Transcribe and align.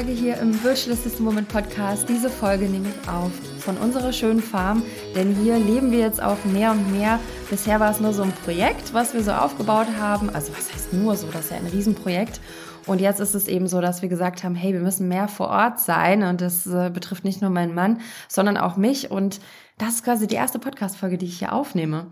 Podcast-Folge 0.00 0.12
hier 0.12 0.38
im 0.38 0.64
Virtual 0.64 0.96
Assistant 0.96 1.26
Woman 1.26 1.44
Podcast. 1.44 2.08
Diese 2.08 2.30
Folge 2.30 2.64
nehme 2.64 2.88
ich 2.88 3.08
auf 3.08 3.30
von 3.58 3.76
unserer 3.76 4.14
schönen 4.14 4.40
Farm, 4.40 4.82
denn 5.14 5.34
hier 5.34 5.58
leben 5.58 5.92
wir 5.92 5.98
jetzt 5.98 6.22
auch 6.22 6.42
mehr 6.46 6.70
und 6.70 6.90
mehr. 6.90 7.20
Bisher 7.50 7.80
war 7.80 7.90
es 7.90 8.00
nur 8.00 8.14
so 8.14 8.22
ein 8.22 8.32
Projekt, 8.44 8.94
was 8.94 9.12
wir 9.12 9.22
so 9.22 9.32
aufgebaut 9.32 9.88
haben. 9.98 10.30
Also 10.30 10.52
was 10.56 10.72
heißt 10.72 10.94
nur 10.94 11.16
so, 11.16 11.26
das 11.26 11.44
ist 11.46 11.50
ja 11.50 11.58
ein 11.58 11.66
Riesenprojekt. 11.66 12.40
Und 12.86 13.02
jetzt 13.02 13.20
ist 13.20 13.34
es 13.34 13.46
eben 13.46 13.68
so, 13.68 13.82
dass 13.82 14.00
wir 14.00 14.08
gesagt 14.08 14.42
haben, 14.42 14.54
hey, 14.54 14.72
wir 14.72 14.80
müssen 14.80 15.06
mehr 15.06 15.28
vor 15.28 15.48
Ort 15.48 15.80
sein 15.80 16.22
und 16.22 16.40
das 16.40 16.66
äh, 16.66 16.88
betrifft 16.88 17.24
nicht 17.24 17.42
nur 17.42 17.50
meinen 17.50 17.74
Mann, 17.74 18.00
sondern 18.26 18.56
auch 18.56 18.78
mich. 18.78 19.10
Und 19.10 19.38
das 19.76 19.96
ist 19.96 20.04
quasi 20.04 20.26
die 20.26 20.36
erste 20.36 20.58
Podcast-Folge, 20.58 21.18
die 21.18 21.26
ich 21.26 21.38
hier 21.38 21.52
aufnehme. 21.52 22.06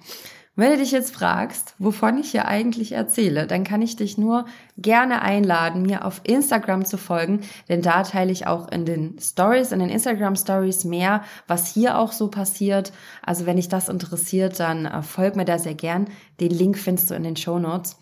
Wenn 0.58 0.72
du 0.72 0.78
dich 0.78 0.90
jetzt 0.90 1.14
fragst, 1.14 1.76
wovon 1.78 2.18
ich 2.18 2.32
hier 2.32 2.48
eigentlich 2.48 2.90
erzähle, 2.90 3.46
dann 3.46 3.62
kann 3.62 3.80
ich 3.80 3.94
dich 3.94 4.18
nur 4.18 4.44
gerne 4.76 5.22
einladen, 5.22 5.82
mir 5.82 6.04
auf 6.04 6.20
Instagram 6.24 6.84
zu 6.84 6.98
folgen, 6.98 7.42
denn 7.68 7.80
da 7.80 8.02
teile 8.02 8.32
ich 8.32 8.48
auch 8.48 8.66
in 8.66 8.84
den 8.84 9.20
Stories, 9.20 9.70
in 9.70 9.78
den 9.78 9.88
Instagram 9.88 10.34
Stories 10.34 10.82
mehr, 10.82 11.22
was 11.46 11.72
hier 11.72 11.96
auch 11.96 12.10
so 12.10 12.26
passiert. 12.26 12.92
Also 13.24 13.46
wenn 13.46 13.54
dich 13.54 13.68
das 13.68 13.88
interessiert, 13.88 14.58
dann 14.58 14.86
äh, 14.86 15.00
folg 15.02 15.36
mir 15.36 15.44
da 15.44 15.60
sehr 15.60 15.76
gern. 15.76 16.08
Den 16.40 16.50
Link 16.50 16.76
findest 16.76 17.12
du 17.12 17.14
in 17.14 17.22
den 17.22 17.36
Show 17.36 17.60
Notes. 17.60 17.96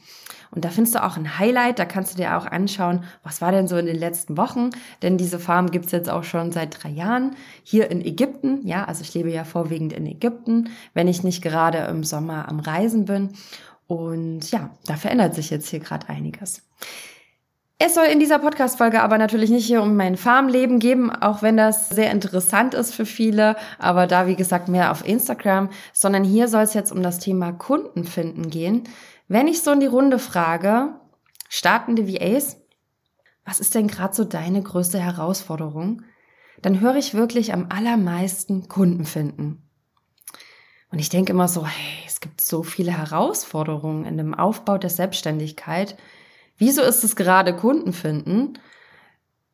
Und 0.51 0.65
da 0.65 0.71
findest 0.71 0.95
du 0.95 1.05
auch 1.05 1.17
ein 1.17 1.39
Highlight, 1.39 1.79
da 1.79 1.85
kannst 1.85 2.15
du 2.15 2.17
dir 2.17 2.37
auch 2.37 2.47
anschauen, 2.47 3.05
was 3.23 3.41
war 3.41 3.53
denn 3.53 3.69
so 3.69 3.77
in 3.77 3.87
den 3.87 3.99
letzten 3.99 4.37
Wochen. 4.37 4.71
Denn 5.03 5.19
diese 5.19 5.39
Farm 5.39 5.71
gibt's 5.71 5.93
jetzt 5.93 6.11
auch 6.11 6.25
schon 6.25 6.53
seit 6.53 6.83
drei 6.83 6.91
Jahren 6.91 7.37
hier 7.63 7.91
in 7.91 8.05
Ägypten. 8.05 8.67
Ja, 8.67 8.85
also 8.85 9.03
ich 9.03 9.15
lebe 9.15 9.31
ja 9.31 9.45
vorwiegend 9.45 9.93
in 9.93 10.07
Ägypten, 10.07 10.71
wenn 10.95 11.09
ich 11.09 11.23
nicht 11.23 11.43
gerade 11.43 11.79
im 11.79 12.05
Sommer 12.05 12.49
am 12.49 12.61
Reisen 12.61 13.05
bin. 13.05 13.31
Und 13.87 14.51
ja, 14.51 14.71
da 14.87 14.97
verändert 14.97 15.35
sich 15.35 15.51
jetzt 15.51 15.69
hier 15.69 15.81
gerade 15.81 16.09
einiges. 16.09 16.63
Es 17.79 17.95
soll 17.95 18.07
in 18.07 18.21
dieser 18.21 18.39
Podcast-Folge 18.39 19.03
aber 19.03 19.19
natürlich 19.19 19.51
nicht 19.51 19.67
hier 19.67 19.83
um 19.83 19.97
mein 19.97 20.17
Farmleben 20.17 20.79
geben, 20.79 21.11
auch 21.11 21.43
wenn 21.43 21.59
das 21.59 21.91
sehr 21.91 22.11
interessant 22.11 22.73
ist 22.73 22.95
für 22.95 23.05
viele, 23.05 23.55
aber 23.79 24.07
da, 24.07 24.27
wie 24.27 24.35
gesagt, 24.35 24.69
mehr 24.69 24.91
auf 24.91 25.07
Instagram, 25.07 25.69
sondern 25.93 26.25
hier 26.25 26.49
soll 26.49 26.63
es 26.63 26.73
jetzt 26.73 26.91
um 26.91 27.03
das 27.03 27.19
Thema 27.19 27.53
Kunden 27.53 28.05
finden 28.05 28.49
gehen. 28.49 28.85
Wenn 29.29 29.47
ich 29.47 29.61
so 29.61 29.73
in 29.73 29.81
die 29.81 29.87
Runde 29.87 30.19
frage, 30.19 30.95
startende 31.51 32.09
VAs, 32.09 32.57
was 33.45 33.61
ist 33.61 33.75
denn 33.75 33.89
gerade 33.89 34.15
so 34.15 34.25
deine 34.25 34.63
größte 34.63 34.99
Herausforderung? 34.99 36.03
Dann 36.63 36.81
höre 36.81 36.97
ich 36.97 37.13
wirklich 37.13 37.53
am 37.53 37.67
allermeisten 37.69 38.69
Kunden 38.69 39.05
finden. 39.05 39.63
Und 40.91 40.99
ich 40.99 41.11
denke 41.11 41.33
immer 41.33 41.47
so, 41.47 41.67
hey, 41.67 42.05
es 42.07 42.21
gibt 42.21 42.41
so 42.41 42.63
viele 42.63 42.93
Herausforderungen 42.93 44.07
in 44.07 44.17
dem 44.17 44.33
Aufbau 44.33 44.79
der 44.79 44.89
Selbstständigkeit. 44.89 45.99
Wieso 46.59 46.83
ist 46.83 47.05
es 47.05 47.17
gerade 47.17 47.55
Kunden 47.55 47.93
finden? 47.93 48.59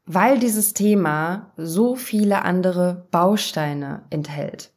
Weil 0.05 0.39
dieses 0.39 0.75
Thema 0.75 1.53
so 1.57 1.95
viele 1.95 2.45
andere 2.45 3.07
Bausteine 3.11 4.03
enthält. 4.11 4.73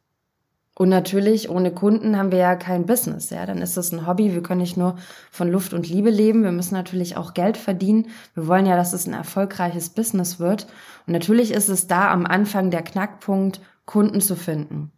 Und 0.78 0.90
natürlich, 0.90 1.48
ohne 1.48 1.72
Kunden 1.72 2.18
haben 2.18 2.30
wir 2.30 2.38
ja 2.38 2.54
kein 2.54 2.84
Business, 2.84 3.30
ja. 3.30 3.46
Dann 3.46 3.62
ist 3.62 3.78
es 3.78 3.92
ein 3.92 4.06
Hobby. 4.06 4.34
Wir 4.34 4.42
können 4.42 4.60
nicht 4.60 4.76
nur 4.76 4.96
von 5.30 5.50
Luft 5.50 5.72
und 5.72 5.88
Liebe 5.88 6.10
leben. 6.10 6.44
Wir 6.44 6.52
müssen 6.52 6.74
natürlich 6.74 7.16
auch 7.16 7.32
Geld 7.32 7.56
verdienen. 7.56 8.08
Wir 8.34 8.46
wollen 8.46 8.66
ja, 8.66 8.76
dass 8.76 8.92
es 8.92 9.06
ein 9.06 9.14
erfolgreiches 9.14 9.88
Business 9.88 10.38
wird. 10.38 10.66
Und 11.06 11.14
natürlich 11.14 11.52
ist 11.52 11.68
es 11.68 11.86
da 11.86 12.10
am 12.10 12.26
Anfang 12.26 12.70
der 12.70 12.82
Knackpunkt, 12.82 13.62
Kunden 13.86 14.20
zu 14.20 14.36
finden. 14.36 14.92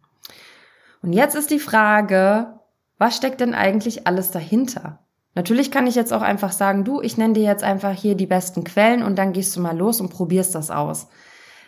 Und 1.01 1.13
jetzt 1.13 1.35
ist 1.35 1.49
die 1.49 1.59
Frage, 1.59 2.59
was 2.97 3.15
steckt 3.15 3.39
denn 3.39 3.53
eigentlich 3.53 4.05
alles 4.05 4.31
dahinter? 4.31 4.99
Natürlich 5.39 5.71
kann 5.71 5.87
ich 5.87 5.95
jetzt 5.95 6.11
auch 6.11 6.21
einfach 6.21 6.51
sagen, 6.51 6.83
du, 6.83 7.01
ich 7.01 7.15
nenne 7.15 7.33
dir 7.33 7.43
jetzt 7.43 7.63
einfach 7.63 7.93
hier 7.93 8.15
die 8.15 8.25
besten 8.25 8.65
Quellen 8.65 9.03
und 9.03 9.15
dann 9.15 9.31
gehst 9.31 9.55
du 9.55 9.61
mal 9.61 9.77
los 9.77 10.01
und 10.01 10.09
probierst 10.09 10.53
das 10.53 10.69
aus. 10.69 11.07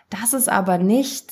Das 0.09 0.33
ist 0.33 0.49
aber 0.49 0.77
nicht 0.77 1.31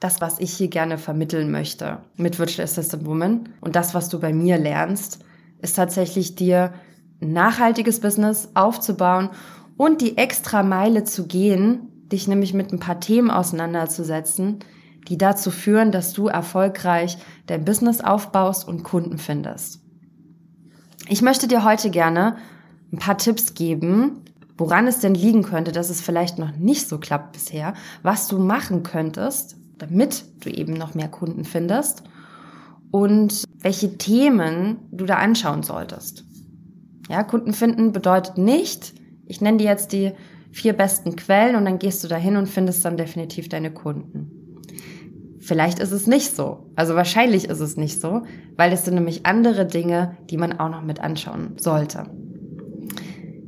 das, 0.00 0.22
was 0.22 0.38
ich 0.38 0.54
hier 0.54 0.68
gerne 0.68 0.96
vermitteln 0.96 1.50
möchte 1.50 1.98
mit 2.16 2.38
Virtual 2.38 2.64
Assistant 2.64 3.04
Woman 3.04 3.50
und 3.60 3.76
das, 3.76 3.92
was 3.92 4.08
du 4.08 4.18
bei 4.18 4.32
mir 4.32 4.56
lernst, 4.56 5.18
ist 5.60 5.76
tatsächlich 5.76 6.34
dir 6.34 6.72
ein 7.20 7.34
nachhaltiges 7.34 8.00
Business 8.00 8.48
aufzubauen 8.54 9.28
und 9.76 10.00
die 10.00 10.16
extra 10.16 10.62
Meile 10.62 11.04
zu 11.04 11.26
gehen, 11.26 12.08
dich 12.10 12.26
nämlich 12.26 12.54
mit 12.54 12.72
ein 12.72 12.80
paar 12.80 13.00
Themen 13.00 13.30
auseinanderzusetzen, 13.30 14.60
die 15.08 15.18
dazu 15.18 15.50
führen, 15.50 15.92
dass 15.92 16.14
du 16.14 16.28
erfolgreich 16.28 17.18
dein 17.46 17.66
Business 17.66 18.00
aufbaust 18.00 18.66
und 18.66 18.82
Kunden 18.82 19.18
findest. 19.18 19.85
Ich 21.08 21.22
möchte 21.22 21.46
dir 21.46 21.64
heute 21.64 21.90
gerne 21.90 22.36
ein 22.92 22.98
paar 22.98 23.16
Tipps 23.16 23.54
geben, 23.54 24.24
woran 24.58 24.86
es 24.88 24.98
denn 24.98 25.14
liegen 25.14 25.42
könnte, 25.42 25.70
dass 25.70 25.90
es 25.90 26.00
vielleicht 26.00 26.38
noch 26.38 26.56
nicht 26.56 26.88
so 26.88 26.98
klappt 26.98 27.32
bisher, 27.32 27.74
was 28.02 28.26
du 28.26 28.38
machen 28.38 28.82
könntest, 28.82 29.56
damit 29.78 30.24
du 30.40 30.50
eben 30.50 30.72
noch 30.72 30.94
mehr 30.94 31.08
Kunden 31.08 31.44
findest 31.44 32.02
und 32.90 33.44
welche 33.60 33.98
Themen 33.98 34.78
du 34.90 35.04
da 35.04 35.16
anschauen 35.16 35.62
solltest. 35.62 36.24
Ja, 37.08 37.22
Kunden 37.22 37.52
finden 37.52 37.92
bedeutet 37.92 38.36
nicht, 38.38 38.94
ich 39.26 39.40
nenne 39.40 39.58
dir 39.58 39.66
jetzt 39.66 39.92
die 39.92 40.12
vier 40.50 40.72
besten 40.72 41.14
Quellen 41.14 41.54
und 41.54 41.66
dann 41.66 41.78
gehst 41.78 42.02
du 42.02 42.08
dahin 42.08 42.36
und 42.36 42.48
findest 42.48 42.84
dann 42.84 42.96
definitiv 42.96 43.48
deine 43.48 43.70
Kunden. 43.70 44.35
Vielleicht 45.46 45.78
ist 45.78 45.92
es 45.92 46.08
nicht 46.08 46.34
so. 46.34 46.66
Also 46.74 46.96
wahrscheinlich 46.96 47.48
ist 47.48 47.60
es 47.60 47.76
nicht 47.76 48.00
so, 48.00 48.22
weil 48.56 48.72
es 48.72 48.84
sind 48.84 48.94
nämlich 48.94 49.26
andere 49.26 49.64
Dinge, 49.64 50.16
die 50.28 50.38
man 50.38 50.58
auch 50.58 50.68
noch 50.68 50.82
mit 50.82 51.00
anschauen 51.00 51.52
sollte. 51.56 52.02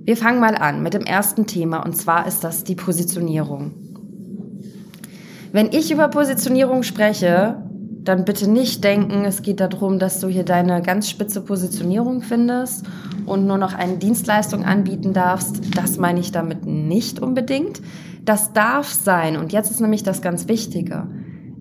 Wir 0.04 0.16
fangen 0.16 0.38
mal 0.38 0.54
an 0.54 0.80
mit 0.80 0.94
dem 0.94 1.02
ersten 1.02 1.48
Thema 1.48 1.84
und 1.84 1.96
zwar 1.96 2.28
ist 2.28 2.44
das 2.44 2.62
die 2.62 2.76
Positionierung. 2.76 3.72
Wenn 5.50 5.72
ich 5.72 5.90
über 5.90 6.06
Positionierung 6.06 6.84
spreche, 6.84 7.64
dann 8.04 8.24
bitte 8.24 8.48
nicht 8.48 8.84
denken, 8.84 9.24
es 9.24 9.42
geht 9.42 9.58
darum, 9.58 9.98
dass 9.98 10.20
du 10.20 10.28
hier 10.28 10.44
deine 10.44 10.82
ganz 10.82 11.10
spitze 11.10 11.40
Positionierung 11.40 12.22
findest 12.22 12.86
und 13.26 13.44
nur 13.44 13.58
noch 13.58 13.74
eine 13.74 13.96
Dienstleistung 13.96 14.64
anbieten 14.64 15.14
darfst. 15.14 15.76
Das 15.76 15.98
meine 15.98 16.20
ich 16.20 16.30
damit 16.30 16.64
nicht 16.64 17.18
unbedingt. 17.18 17.82
Das 18.24 18.52
darf 18.52 18.88
sein. 18.92 19.36
Und 19.36 19.52
jetzt 19.52 19.72
ist 19.72 19.80
nämlich 19.80 20.04
das 20.04 20.22
ganz 20.22 20.46
Wichtige. 20.46 21.08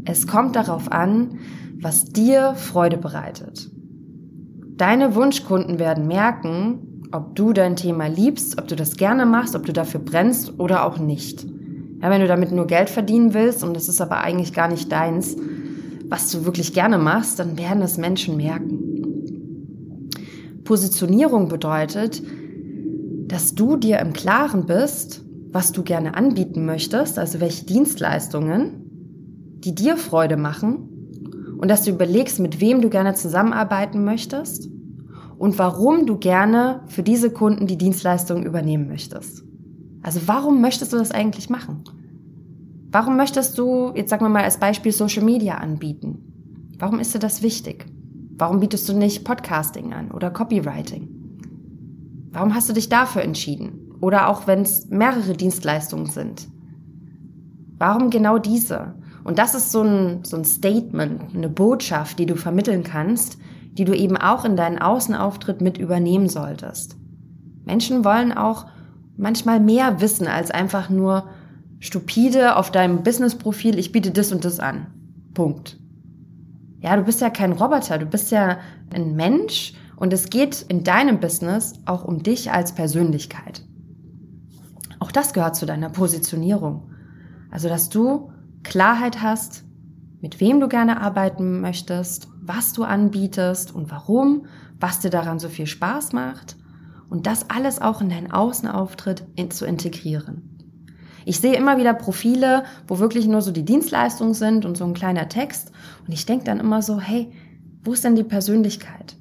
Es 0.09 0.25
kommt 0.25 0.55
darauf 0.55 0.89
an, 0.89 1.39
was 1.81 2.05
dir 2.05 2.53
Freude 2.55 2.97
bereitet. 2.97 3.69
Deine 4.77 5.15
Wunschkunden 5.15 5.79
werden 5.79 6.07
merken, 6.07 7.01
ob 7.11 7.35
du 7.35 7.51
dein 7.51 7.75
Thema 7.75 8.07
liebst, 8.07 8.57
ob 8.57 8.69
du 8.69 8.77
das 8.77 8.95
gerne 8.95 9.25
machst, 9.25 9.53
ob 9.53 9.65
du 9.65 9.73
dafür 9.73 9.99
brennst 9.99 10.59
oder 10.59 10.85
auch 10.85 10.97
nicht. 10.97 11.45
Ja, 12.01 12.09
wenn 12.09 12.21
du 12.21 12.27
damit 12.27 12.53
nur 12.53 12.67
Geld 12.67 12.89
verdienen 12.89 13.33
willst 13.33 13.63
und 13.63 13.75
das 13.75 13.89
ist 13.89 13.99
aber 13.99 14.19
eigentlich 14.21 14.53
gar 14.53 14.69
nicht 14.69 14.91
deins, 14.91 15.35
was 16.07 16.31
du 16.31 16.45
wirklich 16.45 16.73
gerne 16.73 16.97
machst, 16.97 17.39
dann 17.39 17.57
werden 17.57 17.81
es 17.81 17.97
Menschen 17.97 18.37
merken. 18.37 20.07
Positionierung 20.63 21.49
bedeutet, 21.49 22.21
dass 23.27 23.55
du 23.55 23.75
dir 23.75 23.99
im 23.99 24.13
Klaren 24.13 24.67
bist, 24.67 25.25
was 25.51 25.73
du 25.73 25.83
gerne 25.83 26.15
anbieten 26.15 26.65
möchtest, 26.65 27.19
also 27.19 27.41
welche 27.41 27.65
Dienstleistungen, 27.65 28.86
die 29.67 29.75
dir 29.75 29.97
Freude 29.97 30.37
machen 30.37 31.57
und 31.57 31.69
dass 31.69 31.83
du 31.83 31.91
überlegst, 31.91 32.39
mit 32.39 32.61
wem 32.61 32.81
du 32.81 32.89
gerne 32.89 33.15
zusammenarbeiten 33.15 34.05
möchtest 34.05 34.69
und 35.37 35.59
warum 35.59 36.05
du 36.05 36.17
gerne 36.17 36.83
für 36.87 37.03
diese 37.03 37.31
Kunden 37.31 37.67
die 37.67 37.77
Dienstleistung 37.77 38.45
übernehmen 38.45 38.87
möchtest. 38.87 39.43
Also 40.03 40.21
warum 40.25 40.61
möchtest 40.61 40.93
du 40.93 40.97
das 40.97 41.11
eigentlich 41.11 41.49
machen? 41.49 41.83
Warum 42.91 43.17
möchtest 43.17 43.57
du, 43.57 43.91
jetzt 43.93 44.09
sagen 44.09 44.23
wir 44.23 44.29
mal 44.29 44.45
als 44.45 44.57
Beispiel, 44.57 44.93
Social 44.93 45.23
Media 45.23 45.55
anbieten? 45.55 46.69
Warum 46.79 46.99
ist 46.99 47.13
dir 47.13 47.19
das 47.19 47.41
wichtig? 47.41 47.87
Warum 48.37 48.61
bietest 48.61 48.87
du 48.87 48.93
nicht 48.93 49.25
Podcasting 49.25 49.93
an 49.93 50.11
oder 50.11 50.31
Copywriting? 50.31 51.09
Warum 52.31 52.55
hast 52.55 52.69
du 52.69 52.73
dich 52.73 52.87
dafür 52.87 53.21
entschieden? 53.21 53.97
Oder 53.99 54.29
auch 54.29 54.47
wenn 54.47 54.61
es 54.61 54.87
mehrere 54.87 55.33
Dienstleistungen 55.33 56.05
sind. 56.05 56.47
Warum 57.77 58.09
genau 58.09 58.37
diese? 58.37 58.95
Und 59.27 59.39
das 59.39 59.55
ist 59.55 59.73
so 59.73 59.81
ein, 59.81 60.23
so 60.23 60.37
ein 60.37 60.45
Statement, 60.45 61.35
eine 61.35 61.49
Botschaft, 61.49 62.17
die 62.17 62.25
du 62.25 62.37
vermitteln 62.37 62.85
kannst, 62.85 63.37
die 63.73 63.83
du 63.83 63.93
eben 63.93 64.15
auch 64.15 64.45
in 64.45 64.55
deinen 64.55 64.79
Außenauftritt 64.79 65.59
mit 65.59 65.77
übernehmen 65.77 66.29
solltest. 66.29 66.95
Menschen 67.65 68.05
wollen 68.05 68.31
auch 68.31 68.67
manchmal 69.17 69.59
mehr 69.59 69.99
wissen 69.99 70.27
als 70.27 70.49
einfach 70.49 70.89
nur 70.89 71.27
stupide 71.79 72.55
auf 72.55 72.71
deinem 72.71 73.03
Business-Profil, 73.03 73.77
ich 73.77 73.91
biete 73.91 74.11
das 74.11 74.31
und 74.31 74.45
das 74.45 74.61
an. 74.61 74.87
Punkt. 75.33 75.77
Ja, 76.79 76.95
du 76.95 77.03
bist 77.03 77.19
ja 77.19 77.29
kein 77.29 77.51
Roboter, 77.51 77.97
du 77.97 78.05
bist 78.05 78.31
ja 78.31 78.59
ein 78.93 79.17
Mensch 79.17 79.73
und 79.97 80.13
es 80.13 80.29
geht 80.29 80.61
in 80.69 80.85
deinem 80.85 81.19
Business 81.19 81.73
auch 81.85 82.05
um 82.05 82.23
dich 82.23 82.53
als 82.53 82.71
Persönlichkeit. 82.71 83.61
Auch 84.99 85.11
das 85.11 85.33
gehört 85.33 85.57
zu 85.57 85.65
deiner 85.65 85.89
Positionierung. 85.89 86.91
Also, 87.51 87.67
dass 87.67 87.89
du 87.89 88.29
Klarheit 88.67 89.21
hast, 89.21 89.63
mit 90.21 90.39
wem 90.39 90.59
du 90.59 90.67
gerne 90.67 91.01
arbeiten 91.01 91.61
möchtest, 91.61 92.27
was 92.41 92.73
du 92.73 92.83
anbietest 92.83 93.73
und 93.73 93.89
warum, 93.91 94.45
was 94.79 94.99
dir 94.99 95.09
daran 95.09 95.39
so 95.39 95.47
viel 95.47 95.67
Spaß 95.67 96.11
macht 96.13 96.57
und 97.09 97.27
das 97.27 97.49
alles 97.49 97.81
auch 97.81 98.01
in 98.01 98.09
deinen 98.09 98.31
Außenauftritt 98.31 99.23
in, 99.35 99.51
zu 99.51 99.65
integrieren. 99.65 100.57
Ich 101.25 101.39
sehe 101.39 101.55
immer 101.55 101.77
wieder 101.77 101.93
Profile, 101.93 102.63
wo 102.87 102.99
wirklich 102.99 103.27
nur 103.27 103.41
so 103.41 103.51
die 103.51 103.65
Dienstleistungen 103.65 104.33
sind 104.33 104.65
und 104.65 104.77
so 104.77 104.85
ein 104.85 104.93
kleiner 104.93 105.27
Text. 105.29 105.71
Und 106.05 106.13
ich 106.13 106.25
denke 106.25 106.45
dann 106.45 106.59
immer 106.59 106.81
so, 106.81 106.99
hey, 106.99 107.31
wo 107.83 107.93
ist 107.93 108.03
denn 108.03 108.15
die 108.15 108.23
Persönlichkeit? 108.23 109.17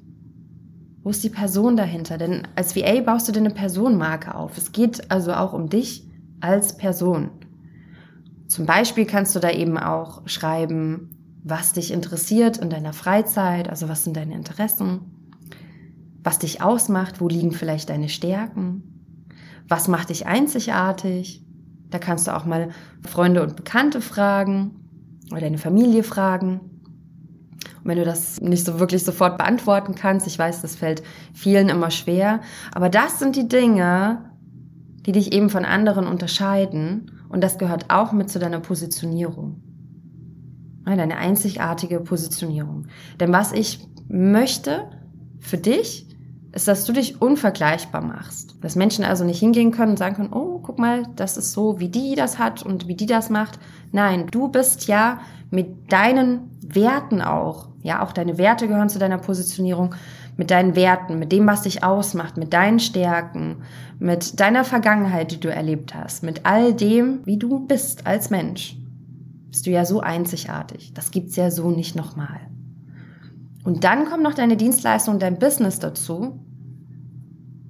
Wo 1.03 1.09
ist 1.09 1.23
die 1.23 1.29
Person 1.29 1.77
dahinter? 1.77 2.17
Denn 2.17 2.47
als 2.55 2.75
VA 2.75 3.01
baust 3.01 3.27
du 3.27 3.31
dir 3.31 3.39
eine 3.39 3.49
Personenmarke 3.49 4.35
auf. 4.35 4.57
Es 4.57 4.71
geht 4.71 5.09
also 5.11 5.33
auch 5.33 5.53
um 5.53 5.69
dich 5.69 6.05
als 6.39 6.77
Person. 6.77 7.29
Zum 8.47 8.65
Beispiel 8.65 9.05
kannst 9.05 9.35
du 9.35 9.39
da 9.39 9.51
eben 9.51 9.77
auch 9.77 10.21
schreiben, 10.25 11.09
was 11.43 11.73
dich 11.73 11.91
interessiert 11.91 12.57
in 12.57 12.69
deiner 12.69 12.93
Freizeit, 12.93 13.69
also 13.69 13.89
was 13.89 14.03
sind 14.03 14.17
deine 14.17 14.35
Interessen, 14.35 15.01
was 16.23 16.39
dich 16.39 16.61
ausmacht, 16.61 17.21
wo 17.21 17.27
liegen 17.27 17.51
vielleicht 17.51 17.89
deine 17.89 18.09
Stärken, 18.09 18.83
was 19.67 19.87
macht 19.87 20.09
dich 20.09 20.27
einzigartig, 20.27 21.43
da 21.89 21.99
kannst 21.99 22.27
du 22.27 22.35
auch 22.35 22.45
mal 22.45 22.69
Freunde 23.01 23.43
und 23.43 23.55
Bekannte 23.55 24.01
fragen 24.01 24.71
oder 25.31 25.41
deine 25.41 25.57
Familie 25.57 26.03
fragen. 26.03 26.59
Und 26.59 27.85
wenn 27.85 27.97
du 27.97 28.05
das 28.05 28.41
nicht 28.41 28.65
so 28.65 28.79
wirklich 28.79 29.03
sofort 29.03 29.37
beantworten 29.37 29.95
kannst, 29.95 30.27
ich 30.27 30.37
weiß, 30.37 30.61
das 30.61 30.75
fällt 30.75 31.03
vielen 31.33 31.69
immer 31.69 31.91
schwer, 31.91 32.41
aber 32.73 32.89
das 32.89 33.19
sind 33.19 33.35
die 33.35 33.47
Dinge, 33.47 34.31
die 35.05 35.13
dich 35.13 35.31
eben 35.31 35.49
von 35.49 35.63
anderen 35.63 36.07
unterscheiden 36.07 37.11
und 37.29 37.41
das 37.41 37.57
gehört 37.57 37.89
auch 37.89 38.11
mit 38.11 38.29
zu 38.29 38.39
deiner 38.39 38.59
Positionierung. 38.59 39.61
Deine 40.85 41.17
einzigartige 41.17 41.99
Positionierung. 41.99 42.87
Denn 43.19 43.33
was 43.33 43.51
ich 43.51 43.85
möchte 44.07 44.89
für 45.39 45.57
dich, 45.57 46.07
ist, 46.57 46.67
dass 46.67 46.85
du 46.85 46.93
dich 46.93 47.21
unvergleichbar 47.21 48.01
machst. 48.01 48.55
Dass 48.61 48.75
Menschen 48.75 49.05
also 49.05 49.23
nicht 49.23 49.39
hingehen 49.39 49.71
können 49.71 49.91
und 49.91 49.97
sagen 49.97 50.15
können, 50.15 50.33
oh, 50.33 50.59
guck 50.59 50.79
mal, 50.79 51.03
das 51.15 51.37
ist 51.37 51.51
so, 51.51 51.79
wie 51.79 51.89
die 51.89 52.15
das 52.15 52.39
hat 52.39 52.63
und 52.63 52.87
wie 52.87 52.95
die 52.95 53.05
das 53.05 53.29
macht. 53.29 53.59
Nein, 53.91 54.27
du 54.31 54.47
bist 54.47 54.87
ja 54.87 55.19
mit 55.51 55.91
deinen 55.91 56.57
Werten 56.61 57.21
auch, 57.21 57.69
ja, 57.83 58.03
auch 58.03 58.11
deine 58.11 58.37
Werte 58.37 58.67
gehören 58.67 58.89
zu 58.89 58.99
deiner 58.99 59.17
Positionierung, 59.17 59.95
mit 60.37 60.51
deinen 60.51 60.75
Werten, 60.75 61.19
mit 61.19 61.31
dem, 61.31 61.47
was 61.47 61.63
dich 61.63 61.83
ausmacht, 61.83 62.37
mit 62.37 62.53
deinen 62.53 62.79
Stärken, 62.79 63.63
mit 63.99 64.39
deiner 64.39 64.63
Vergangenheit, 64.63 65.31
die 65.31 65.39
du 65.39 65.51
erlebt 65.51 65.95
hast, 65.95 66.23
mit 66.23 66.45
all 66.45 66.73
dem, 66.73 67.25
wie 67.25 67.37
du 67.37 67.59
bist 67.59 68.05
als 68.05 68.29
Mensch, 68.29 68.77
bist 69.49 69.65
du 69.65 69.71
ja 69.71 69.83
so 69.83 69.99
einzigartig. 69.99 70.93
Das 70.93 71.11
gibt's 71.11 71.35
ja 71.35 71.49
so 71.49 71.71
nicht 71.71 71.95
nochmal. 71.95 72.39
Und 73.63 73.83
dann 73.83 74.05
kommt 74.05 74.23
noch 74.23 74.35
deine 74.35 74.55
Dienstleistung 74.55 75.15
und 75.15 75.21
dein 75.21 75.39
Business 75.39 75.79
dazu. 75.79 76.39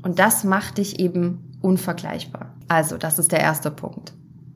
Und 0.03 0.19
das 0.19 0.43
macht 0.43 0.77
dich 0.77 0.99
eben 0.99 1.57
unvergleichbar. 1.61 2.53
Also, 2.67 2.97
das 2.97 3.17
ist 3.17 3.31
der 3.31 3.39
erste 3.39 3.71
Punkt. 3.71 4.13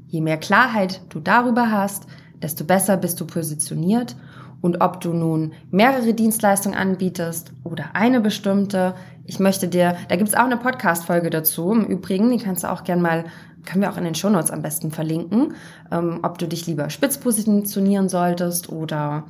Je 0.07 0.21
mehr 0.21 0.37
Klarheit 0.37 1.01
du 1.09 1.19
darüber 1.19 1.71
hast, 1.71 2.05
desto 2.41 2.63
besser 2.65 2.97
bist 2.97 3.19
du 3.21 3.25
positioniert. 3.25 4.15
Und 4.61 4.81
ob 4.81 5.01
du 5.01 5.13
nun 5.13 5.53
mehrere 5.71 6.13
Dienstleistungen 6.13 6.77
anbietest 6.77 7.51
oder 7.63 7.85
eine 7.93 8.21
bestimmte, 8.21 8.93
ich 9.25 9.39
möchte 9.39 9.67
dir, 9.67 9.95
da 10.07 10.15
gibt's 10.15 10.35
auch 10.35 10.45
eine 10.45 10.57
Podcast-Folge 10.57 11.29
dazu. 11.29 11.71
Im 11.71 11.85
Übrigen, 11.85 12.31
die 12.31 12.43
kannst 12.43 12.63
du 12.63 12.71
auch 12.71 12.83
gern 12.83 13.01
mal 13.01 13.25
können 13.65 13.81
wir 13.81 13.91
auch 13.91 13.97
in 13.97 14.03
den 14.03 14.15
Shownotes 14.15 14.51
am 14.51 14.61
besten 14.61 14.91
verlinken, 14.91 15.53
ähm, 15.91 16.19
ob 16.23 16.37
du 16.37 16.47
dich 16.47 16.67
lieber 16.67 16.89
spitz 16.89 17.17
positionieren 17.17 18.09
solltest 18.09 18.69
oder 18.69 19.25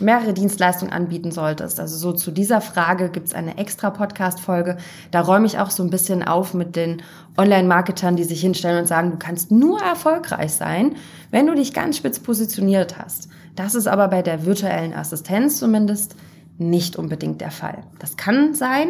mehrere 0.00 0.32
Dienstleistungen 0.32 0.92
anbieten 0.92 1.30
solltest. 1.30 1.78
Also 1.78 1.96
so 1.96 2.12
zu 2.12 2.30
dieser 2.30 2.60
Frage 2.60 3.10
gibt's 3.10 3.34
eine 3.34 3.58
extra 3.58 3.90
Podcast-Folge. 3.90 4.76
Da 5.10 5.20
räume 5.20 5.46
ich 5.46 5.58
auch 5.58 5.70
so 5.70 5.82
ein 5.82 5.90
bisschen 5.90 6.22
auf 6.22 6.54
mit 6.54 6.74
den 6.76 7.02
Online-Marketern, 7.36 8.16
die 8.16 8.24
sich 8.24 8.40
hinstellen 8.40 8.80
und 8.80 8.88
sagen, 8.88 9.12
du 9.12 9.18
kannst 9.18 9.50
nur 9.50 9.80
erfolgreich 9.80 10.52
sein, 10.52 10.96
wenn 11.30 11.46
du 11.46 11.54
dich 11.54 11.72
ganz 11.72 11.96
spitz 11.96 12.18
positioniert 12.18 12.98
hast. 12.98 13.28
Das 13.54 13.74
ist 13.74 13.86
aber 13.86 14.08
bei 14.08 14.22
der 14.22 14.44
virtuellen 14.46 14.94
Assistenz 14.94 15.58
zumindest 15.58 16.16
nicht 16.58 16.96
unbedingt 16.96 17.40
der 17.40 17.50
Fall. 17.50 17.84
Das 17.98 18.16
kann 18.16 18.54
sein, 18.54 18.88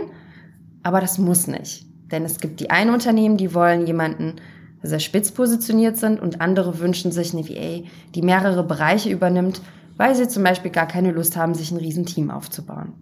aber 0.83 1.01
das 1.01 1.19
muss 1.19 1.47
nicht. 1.47 1.87
Denn 2.11 2.25
es 2.25 2.39
gibt 2.39 2.61
die 2.61 2.71
einen 2.71 2.93
Unternehmen, 2.93 3.37
die 3.37 3.55
wollen 3.55 3.87
jemanden 3.87 4.37
sehr 4.85 5.01
spitz 5.01 5.33
positioniert 5.33 5.97
sind 5.97 6.21
und 6.21 6.41
andere 6.41 6.79
wünschen 6.79 7.13
sich 7.13 7.33
eine 7.33 7.49
VA, 7.49 7.87
die 8.15 8.23
mehrere 8.23 8.63
Bereiche 8.63 9.11
übernimmt, 9.11 9.61
weil 9.97 10.15
sie 10.15 10.29
zum 10.29 10.43
Beispiel 10.43 10.71
gar 10.71 10.87
keine 10.87 11.13
Lust 11.13 11.37
haben, 11.37 11.55
sich 11.55 11.71
ein 11.71 11.79
Riesenteam 11.79 12.31
aufzubauen. 12.31 12.93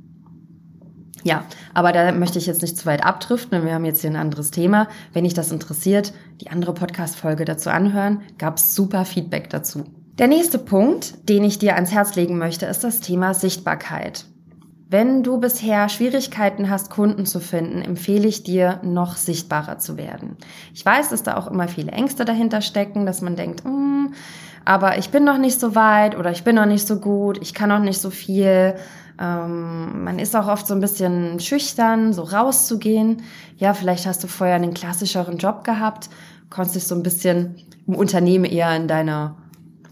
Ja, 1.25 1.45
aber 1.73 1.93
da 1.93 2.11
möchte 2.13 2.39
ich 2.39 2.47
jetzt 2.47 2.63
nicht 2.63 2.77
zu 2.77 2.87
weit 2.87 3.05
abdriften, 3.05 3.53
denn 3.53 3.65
wir 3.65 3.75
haben 3.75 3.85
jetzt 3.85 4.01
hier 4.01 4.11
ein 4.11 4.17
anderes 4.17 4.51
Thema. 4.51 4.89
Wenn 5.13 5.25
dich 5.25 5.35
das 5.35 5.53
interessiert, 5.53 6.13
die 6.41 6.51
andere 6.51 6.75
Podcast-Folge 6.75 7.45
dazu 7.45 7.71
anhören, 7.71 8.23
gab 8.39 8.57
es 8.57 8.75
super 8.75 9.05
Feedback 9.05 9.49
dazu. 9.51 9.85
Der 10.19 10.27
nächste 10.27 10.59
Punkt, 10.59 11.29
den 11.29 11.45
ich 11.45 11.59
dir 11.59 11.77
ans 11.77 11.93
Herz 11.93 12.17
legen 12.17 12.39
möchte, 12.39 12.67
ist 12.67 12.85
das 12.85 13.01
Thema 13.01 13.35
Sichtbarkeit. 13.35 14.27
Wenn 14.93 15.23
du 15.23 15.41
bisher 15.41 15.89
Schwierigkeiten 15.89 16.69
hast, 16.69 16.91
Kunden 16.91 17.25
zu 17.25 17.41
finden, 17.41 17.81
empfehle 17.81 18.29
ich 18.29 18.43
dir, 18.43 18.79
noch 18.83 19.17
sichtbarer 19.17 19.79
zu 19.79 19.97
werden. 19.97 20.37
Ich 20.75 20.85
weiß, 20.85 21.09
dass 21.09 21.23
da 21.23 21.39
auch 21.39 21.51
immer 21.51 21.67
viele 21.67 21.93
Ängste 21.93 22.27
dahinter 22.27 22.61
stecken, 22.61 23.07
dass 23.07 23.23
man 23.23 23.35
denkt, 23.35 23.65
mm, 23.65 24.13
aber 24.67 24.99
ich 24.99 25.09
bin 25.09 25.25
noch 25.25 25.39
nicht 25.39 25.59
so 25.59 25.75
weit 25.75 26.15
oder 26.19 26.31
ich 26.31 26.45
bin 26.45 26.57
noch 26.57 26.67
nicht 26.67 26.87
so 26.87 27.01
gut, 27.01 27.39
ich 27.41 27.55
kann 27.55 27.71
noch 27.71 27.79
nicht 27.79 28.03
so 28.03 28.11
viel. 28.11 28.75
Ähm, 29.19 30.05
man 30.05 30.19
ist 30.19 30.37
auch 30.37 30.47
oft 30.47 30.67
so 30.67 30.75
ein 30.75 30.81
bisschen 30.83 31.41
schüchtern, 31.41 32.13
so 32.13 32.25
rauszugehen. 32.25 33.23
Ja, 33.57 33.73
vielleicht 33.73 34.05
hast 34.05 34.23
du 34.23 34.29
vorher 34.29 34.57
einen 34.57 34.75
klassischeren 34.75 35.39
Job 35.39 35.65
gehabt, 35.65 36.11
konntest 36.51 36.77
dich 36.77 36.87
so 36.87 36.95
ein 36.95 37.03
bisschen 37.03 37.55
im 37.87 37.95
Unternehmen 37.95 38.45
eher 38.45 38.77
in 38.77 38.89
deiner 38.89 39.37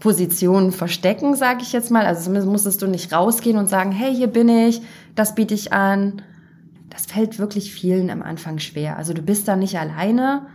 Position 0.01 0.73
verstecken, 0.73 1.35
sage 1.35 1.61
ich 1.61 1.71
jetzt 1.71 1.91
mal. 1.91 2.05
Also 2.05 2.23
zumindest 2.23 2.51
musstest 2.51 2.81
du 2.81 2.87
nicht 2.87 3.13
rausgehen 3.13 3.57
und 3.57 3.69
sagen, 3.69 3.93
hey, 3.93 4.13
hier 4.13 4.27
bin 4.27 4.49
ich, 4.49 4.81
das 5.15 5.35
biete 5.35 5.53
ich 5.53 5.71
an. 5.71 6.21
Das 6.89 7.05
fällt 7.05 7.39
wirklich 7.39 7.73
vielen 7.73 8.09
am 8.09 8.21
Anfang 8.21 8.59
schwer. 8.59 8.97
Also 8.97 9.13
du 9.13 9.21
bist 9.21 9.47
da 9.47 9.55
nicht 9.55 9.79
alleine. 9.79 10.47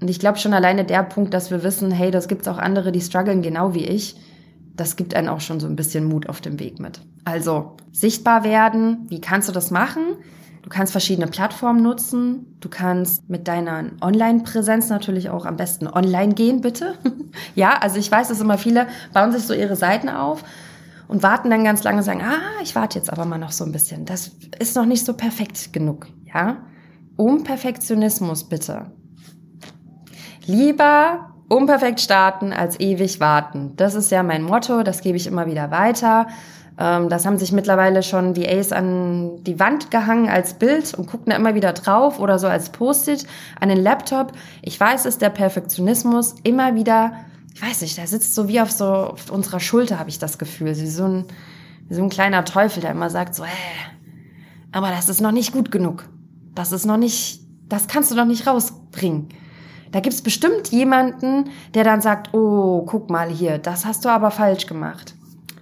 Und 0.00 0.08
ich 0.08 0.20
glaube 0.20 0.38
schon 0.38 0.54
alleine 0.54 0.84
der 0.84 1.02
Punkt, 1.02 1.34
dass 1.34 1.50
wir 1.50 1.64
wissen, 1.64 1.90
hey, 1.90 2.12
das 2.12 2.28
gibt's 2.28 2.46
auch 2.46 2.58
andere, 2.58 2.92
die 2.92 3.00
strugglen 3.00 3.42
genau 3.42 3.74
wie 3.74 3.84
ich, 3.84 4.14
das 4.76 4.94
gibt 4.94 5.14
einen 5.14 5.28
auch 5.28 5.40
schon 5.40 5.58
so 5.58 5.66
ein 5.66 5.74
bisschen 5.74 6.04
Mut 6.04 6.28
auf 6.28 6.40
dem 6.40 6.60
Weg 6.60 6.78
mit. 6.78 7.00
Also 7.24 7.76
sichtbar 7.90 8.44
werden, 8.44 9.06
wie 9.08 9.20
kannst 9.20 9.48
du 9.48 9.52
das 9.52 9.72
machen? 9.72 10.02
Du 10.68 10.74
kannst 10.74 10.92
verschiedene 10.92 11.28
Plattformen 11.28 11.82
nutzen. 11.82 12.58
Du 12.60 12.68
kannst 12.68 13.30
mit 13.30 13.48
deiner 13.48 13.84
Online-Präsenz 14.02 14.90
natürlich 14.90 15.30
auch 15.30 15.46
am 15.46 15.56
besten 15.56 15.86
online 15.86 16.34
gehen, 16.34 16.60
bitte. 16.60 16.92
ja, 17.54 17.78
also 17.80 17.98
ich 17.98 18.12
weiß, 18.12 18.28
dass 18.28 18.42
immer 18.42 18.58
viele 18.58 18.86
bauen 19.14 19.32
sich 19.32 19.44
so 19.44 19.54
ihre 19.54 19.76
Seiten 19.76 20.10
auf 20.10 20.44
und 21.08 21.22
warten 21.22 21.48
dann 21.48 21.64
ganz 21.64 21.84
lange 21.84 21.96
und 21.96 22.04
sagen, 22.04 22.20
ah, 22.20 22.60
ich 22.62 22.74
warte 22.74 22.98
jetzt 22.98 23.10
aber 23.10 23.24
mal 23.24 23.38
noch 23.38 23.52
so 23.52 23.64
ein 23.64 23.72
bisschen. 23.72 24.04
Das 24.04 24.32
ist 24.58 24.76
noch 24.76 24.84
nicht 24.84 25.06
so 25.06 25.14
perfekt 25.14 25.72
genug, 25.72 26.06
ja? 26.34 26.58
Um 27.16 27.44
Perfektionismus 27.44 28.46
bitte. 28.46 28.92
Lieber 30.44 31.32
unperfekt 31.48 31.98
starten 31.98 32.52
als 32.52 32.78
ewig 32.78 33.20
warten. 33.20 33.72
Das 33.76 33.94
ist 33.94 34.10
ja 34.10 34.22
mein 34.22 34.42
Motto, 34.42 34.82
das 34.82 35.00
gebe 35.00 35.16
ich 35.16 35.28
immer 35.28 35.46
wieder 35.46 35.70
weiter. 35.70 36.26
Ähm, 36.78 37.08
das 37.08 37.26
haben 37.26 37.38
sich 37.38 37.52
mittlerweile 37.52 38.02
schon 38.02 38.36
VAs 38.36 38.72
an 38.72 39.42
die 39.42 39.58
Wand 39.58 39.90
gehangen 39.90 40.28
als 40.28 40.54
Bild 40.54 40.94
und 40.94 41.06
gucken 41.06 41.30
da 41.30 41.36
immer 41.36 41.54
wieder 41.54 41.72
drauf 41.72 42.20
oder 42.20 42.38
so 42.38 42.46
als 42.46 42.70
Post-it 42.70 43.26
an 43.60 43.68
den 43.68 43.82
Laptop. 43.82 44.32
Ich 44.62 44.78
weiß 44.78 45.04
es, 45.04 45.18
der 45.18 45.30
Perfektionismus 45.30 46.36
immer 46.44 46.76
wieder, 46.76 47.12
ich 47.52 47.62
weiß 47.62 47.82
nicht, 47.82 47.98
der 47.98 48.06
sitzt 48.06 48.34
so 48.34 48.48
wie 48.48 48.60
auf 48.60 48.70
so 48.70 48.86
auf 48.86 49.30
unserer 49.30 49.58
Schulter, 49.58 49.98
habe 49.98 50.08
ich 50.08 50.20
das 50.20 50.38
Gefühl. 50.38 50.76
Wie 50.76 50.86
so 50.86 51.04
ein, 51.04 51.24
wie 51.88 51.94
so 51.94 52.02
ein 52.02 52.10
kleiner 52.10 52.44
Teufel, 52.44 52.80
der 52.80 52.92
immer 52.92 53.10
sagt 53.10 53.34
so, 53.34 53.42
äh, 53.42 53.48
aber 54.70 54.90
das 54.90 55.08
ist 55.08 55.20
noch 55.20 55.32
nicht 55.32 55.52
gut 55.52 55.72
genug. 55.72 56.08
Das 56.54 56.70
ist 56.70 56.86
noch 56.86 56.96
nicht, 56.96 57.40
das 57.68 57.88
kannst 57.88 58.12
du 58.12 58.14
noch 58.14 58.24
nicht 58.24 58.46
rausbringen. 58.46 59.28
Da 59.90 60.00
gibt's 60.00 60.22
bestimmt 60.22 60.68
jemanden, 60.68 61.50
der 61.74 61.82
dann 61.82 62.02
sagt, 62.02 62.34
oh, 62.34 62.84
guck 62.84 63.08
mal 63.10 63.30
hier, 63.30 63.58
das 63.58 63.86
hast 63.86 64.04
du 64.04 64.10
aber 64.10 64.30
falsch 64.30 64.66
gemacht 64.66 65.14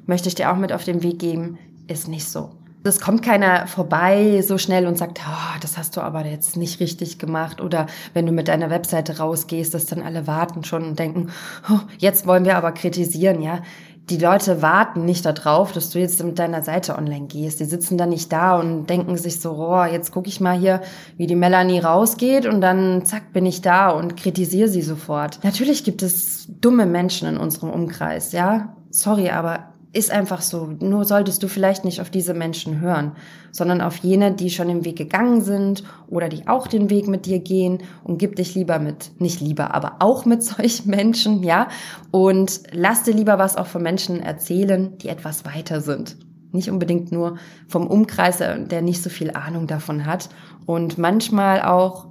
möchte 0.07 0.29
ich 0.29 0.35
dir 0.35 0.53
auch 0.53 0.57
mit 0.57 0.73
auf 0.73 0.85
den 0.85 1.03
Weg 1.03 1.19
geben, 1.19 1.59
ist 1.89 2.09
nicht 2.09 2.29
so. 2.29 2.51
Es 2.85 3.01
kommt 3.01 3.23
keiner 3.23 3.67
vorbei 3.67 4.43
so 4.47 4.59
schnell 4.59 4.87
und 4.87 4.97
sagt, 4.97 5.21
oh, 5.27 5.59
das 5.61 5.77
hast 5.77 5.97
du 5.97 6.01
aber 6.01 6.25
jetzt 6.25 6.57
nicht 6.57 6.79
richtig 6.79 7.19
gemacht. 7.19 7.61
Oder 7.61 7.87
wenn 8.15 8.27
du 8.27 8.33
mit 8.33 8.47
deiner 8.47 8.71
Webseite 8.71 9.19
rausgehst, 9.19 9.75
dass 9.75 9.87
dann 9.87 10.03
alle 10.03 10.29
warten 10.29 10.63
schon 10.63 10.85
und 10.85 10.99
denken, 10.99 11.31
oh, 11.69 11.81
jetzt 11.99 12.27
wollen 12.27 12.45
wir 12.45 12.57
aber 12.57 12.73
kritisieren, 12.73 13.43
ja. 13.43 13.61
Die 14.09 14.19
Leute 14.19 14.63
warten 14.63 15.05
nicht 15.05 15.27
darauf, 15.27 15.73
dass 15.73 15.91
du 15.91 15.99
jetzt 15.99 16.23
mit 16.23 16.39
deiner 16.39 16.63
Seite 16.63 16.97
online 16.97 17.27
gehst. 17.27 17.59
Die 17.59 17.65
sitzen 17.65 17.99
dann 17.99 18.11
nicht 18.11 18.33
da 18.33 18.57
und 18.57 18.87
denken 18.87 19.17
sich 19.17 19.41
so, 19.41 19.57
oh, 19.57 19.85
jetzt 19.85 20.13
gucke 20.13 20.29
ich 20.29 20.41
mal 20.41 20.57
hier, 20.57 20.81
wie 21.17 21.27
die 21.27 21.35
Melanie 21.35 21.81
rausgeht 21.81 22.47
und 22.47 22.61
dann 22.61 23.05
zack 23.05 23.33
bin 23.33 23.47
ich 23.47 23.63
da 23.63 23.91
und 23.91 24.17
kritisiere 24.17 24.69
sie 24.69 24.83
sofort. 24.83 25.41
Natürlich 25.43 25.83
gibt 25.83 26.05
es 26.05 26.47
dumme 26.61 26.87
Menschen 26.87 27.27
in 27.27 27.37
unserem 27.37 27.71
Umkreis, 27.71 28.31
ja. 28.31 28.77
Sorry, 28.91 29.31
aber 29.31 29.71
ist 29.97 30.11
einfach 30.11 30.43
so. 30.43 30.67
Nur 30.81 31.05
solltest 31.05 31.43
du 31.43 31.49
vielleicht 31.49 31.85
nicht 31.85 32.01
auf 32.01 32.11
diese 32.11 32.35
Menschen 32.35 32.81
hören, 32.81 33.13
sondern 33.51 33.81
auf 33.81 33.97
jene, 33.97 34.33
die 34.33 34.51
schon 34.51 34.69
den 34.69 34.85
Weg 34.85 34.97
gegangen 34.97 35.41
sind 35.41 35.85
oder 36.09 36.29
die 36.29 36.47
auch 36.47 36.67
den 36.67 36.91
Weg 36.91 37.09
mit 37.09 37.25
dir 37.25 37.39
gehen 37.39 37.79
und 38.05 38.19
gib 38.19 38.37
dich 38.37 38.55
lieber 38.55 38.79
mit, 38.79 39.11
nicht 39.21 39.41
lieber, 39.41 39.75
aber 39.75 39.97
auch 40.01 40.27
mit 40.27 40.43
solchen 40.45 40.91
Menschen, 40.91 41.43
ja. 41.43 41.69
Und 42.11 42.61
lass 42.73 43.05
dir 43.05 43.15
lieber 43.15 43.39
was 43.39 43.57
auch 43.57 43.67
von 43.67 43.83
Menschen 43.83 44.21
erzählen, 44.21 44.99
die 44.99 45.09
etwas 45.09 45.45
weiter 45.47 45.81
sind. 45.81 46.17
Nicht 46.53 46.71
unbedingt 46.71 47.11
nur 47.11 47.39
vom 47.67 47.87
Umkreis, 47.87 48.39
der 48.39 48.83
nicht 48.83 49.03
so 49.03 49.11
viel 49.11 49.31
Ahnung 49.33 49.67
davon 49.67 50.07
hat 50.07 50.29
und 50.65 50.99
manchmal 50.99 51.63
auch 51.63 52.07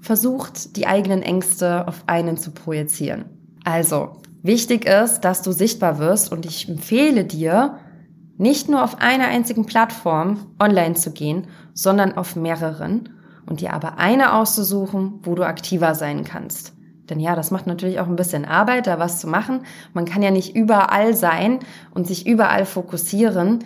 versucht, 0.00 0.76
die 0.76 0.86
eigenen 0.86 1.22
Ängste 1.22 1.88
auf 1.88 2.04
einen 2.06 2.36
zu 2.36 2.50
projizieren. 2.50 3.24
Also, 3.64 4.12
wichtig 4.44 4.84
ist, 4.84 5.22
dass 5.22 5.42
du 5.42 5.50
sichtbar 5.50 5.98
wirst 5.98 6.30
und 6.30 6.46
ich 6.46 6.68
empfehle 6.68 7.24
dir, 7.24 7.78
nicht 8.36 8.68
nur 8.68 8.82
auf 8.82 9.00
einer 9.00 9.26
einzigen 9.26 9.64
Plattform 9.64 10.54
online 10.60 10.94
zu 10.94 11.12
gehen, 11.12 11.46
sondern 11.72 12.16
auf 12.16 12.36
mehreren 12.36 13.10
und 13.46 13.60
dir 13.60 13.72
aber 13.72 13.98
eine 13.98 14.34
auszusuchen, 14.34 15.20
wo 15.22 15.34
du 15.34 15.44
aktiver 15.44 15.94
sein 15.94 16.24
kannst. 16.24 16.72
Denn 17.08 17.20
ja, 17.20 17.36
das 17.36 17.50
macht 17.50 17.66
natürlich 17.66 18.00
auch 18.00 18.06
ein 18.06 18.16
bisschen 18.16 18.44
Arbeit, 18.44 18.86
da 18.86 18.98
was 18.98 19.20
zu 19.20 19.28
machen. 19.28 19.60
Man 19.92 20.04
kann 20.06 20.22
ja 20.22 20.30
nicht 20.30 20.56
überall 20.56 21.14
sein 21.14 21.60
und 21.92 22.06
sich 22.06 22.26
überall 22.26 22.64
fokussieren. 22.64 23.62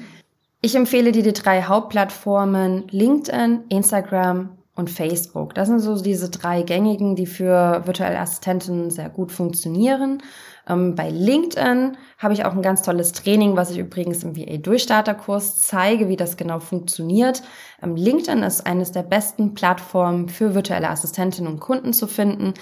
Ich 0.60 0.74
empfehle 0.74 1.12
dir 1.12 1.22
die 1.22 1.32
drei 1.32 1.62
Hauptplattformen 1.62 2.88
LinkedIn, 2.90 3.64
Instagram 3.68 4.58
und 4.74 4.90
Facebook. 4.90 5.54
Das 5.54 5.68
sind 5.68 5.80
so 5.80 6.00
diese 6.00 6.30
drei 6.30 6.62
gängigen, 6.62 7.14
die 7.14 7.26
für 7.26 7.82
virtuelle 7.84 8.18
Assistenten 8.18 8.90
sehr 8.90 9.08
gut 9.08 9.30
funktionieren. 9.30 10.22
Ähm, 10.68 10.94
bei 10.94 11.10
LinkedIn 11.10 11.96
habe 12.18 12.34
ich 12.34 12.44
auch 12.44 12.52
ein 12.52 12.62
ganz 12.62 12.82
tolles 12.82 13.12
Training, 13.12 13.56
was 13.56 13.70
ich 13.70 13.78
übrigens 13.78 14.22
im 14.22 14.36
VA-Durchstarterkurs 14.36 15.62
zeige, 15.62 16.08
wie 16.08 16.16
das 16.16 16.36
genau 16.36 16.60
funktioniert. 16.60 17.42
Ähm, 17.82 17.96
LinkedIn 17.96 18.42
ist 18.42 18.66
eines 18.66 18.92
der 18.92 19.02
besten 19.02 19.54
Plattformen 19.54 20.28
für 20.28 20.54
virtuelle 20.54 20.90
Assistentinnen 20.90 21.50
und 21.50 21.60
Kunden 21.60 21.92
zu 21.92 22.06
finden, 22.06 22.54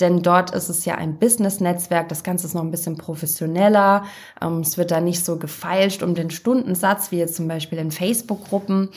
denn 0.00 0.22
dort 0.22 0.52
ist 0.52 0.68
es 0.70 0.84
ja 0.84 0.94
ein 0.94 1.18
Business-Netzwerk. 1.18 2.08
Das 2.08 2.22
Ganze 2.22 2.46
ist 2.46 2.54
noch 2.54 2.62
ein 2.62 2.70
bisschen 2.70 2.96
professioneller. 2.96 4.04
Ähm, 4.40 4.60
es 4.60 4.78
wird 4.78 4.90
da 4.90 5.00
nicht 5.00 5.24
so 5.24 5.36
gefeilscht 5.36 6.02
um 6.02 6.14
den 6.14 6.30
Stundensatz 6.30 7.10
wie 7.12 7.18
jetzt 7.18 7.36
zum 7.36 7.48
Beispiel 7.48 7.78
in 7.78 7.90
Facebook-Gruppen. 7.90 8.88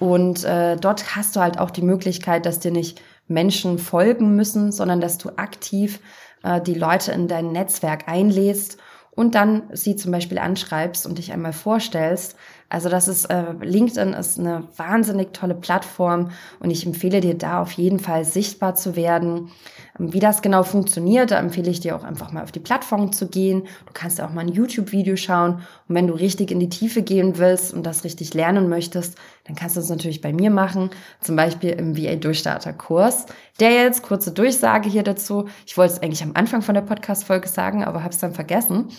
Und 0.00 0.44
äh, 0.44 0.76
dort 0.76 1.16
hast 1.16 1.36
du 1.36 1.40
halt 1.40 1.58
auch 1.58 1.70
die 1.70 1.82
Möglichkeit, 1.82 2.46
dass 2.46 2.60
dir 2.60 2.70
nicht 2.70 3.00
Menschen 3.26 3.78
folgen 3.78 4.36
müssen, 4.36 4.72
sondern 4.72 5.00
dass 5.00 5.18
du 5.18 5.30
aktiv 5.36 6.00
äh, 6.42 6.60
die 6.60 6.74
Leute 6.74 7.12
in 7.12 7.28
dein 7.28 7.52
Netzwerk 7.52 8.08
einlädst 8.08 8.78
und 9.10 9.34
dann 9.34 9.64
sie 9.72 9.96
zum 9.96 10.12
Beispiel 10.12 10.38
anschreibst 10.38 11.06
und 11.06 11.18
dich 11.18 11.32
einmal 11.32 11.52
vorstellst. 11.52 12.36
Also 12.70 12.90
das 12.90 13.08
ist, 13.08 13.24
äh, 13.26 13.52
LinkedIn 13.62 14.12
ist 14.12 14.38
eine 14.38 14.68
wahnsinnig 14.76 15.32
tolle 15.32 15.54
Plattform 15.54 16.32
und 16.60 16.70
ich 16.70 16.84
empfehle 16.84 17.20
dir 17.20 17.34
da 17.34 17.62
auf 17.62 17.72
jeden 17.72 17.98
Fall 17.98 18.26
sichtbar 18.26 18.74
zu 18.74 18.94
werden. 18.94 19.50
Ähm, 19.98 20.12
wie 20.12 20.20
das 20.20 20.42
genau 20.42 20.64
funktioniert, 20.64 21.30
da 21.30 21.38
empfehle 21.38 21.70
ich 21.70 21.80
dir 21.80 21.96
auch 21.96 22.04
einfach 22.04 22.30
mal 22.30 22.42
auf 22.42 22.52
die 22.52 22.60
Plattform 22.60 23.10
zu 23.12 23.28
gehen. 23.28 23.62
Du 23.86 23.92
kannst 23.94 24.20
auch 24.20 24.34
mal 24.34 24.42
ein 24.42 24.52
YouTube-Video 24.52 25.16
schauen 25.16 25.62
und 25.88 25.94
wenn 25.94 26.06
du 26.08 26.12
richtig 26.12 26.50
in 26.50 26.60
die 26.60 26.68
Tiefe 26.68 27.00
gehen 27.00 27.38
willst 27.38 27.72
und 27.72 27.84
das 27.84 28.04
richtig 28.04 28.34
lernen 28.34 28.68
möchtest, 28.68 29.16
dann 29.44 29.56
kannst 29.56 29.76
du 29.76 29.80
es 29.80 29.88
natürlich 29.88 30.20
bei 30.20 30.34
mir 30.34 30.50
machen, 30.50 30.90
zum 31.22 31.36
Beispiel 31.36 31.70
im 31.70 31.96
VA-Durchstarter-Kurs. 31.96 33.26
Der 33.60 33.72
jetzt, 33.72 34.02
kurze 34.02 34.30
Durchsage 34.30 34.90
hier 34.90 35.02
dazu. 35.02 35.48
Ich 35.66 35.78
wollte 35.78 35.94
es 35.94 36.02
eigentlich 36.02 36.22
am 36.22 36.32
Anfang 36.34 36.60
von 36.60 36.74
der 36.74 36.82
Podcast-Folge 36.82 37.48
sagen, 37.48 37.82
aber 37.82 38.02
habe 38.02 38.12
es 38.12 38.18
dann 38.18 38.34
vergessen. 38.34 38.90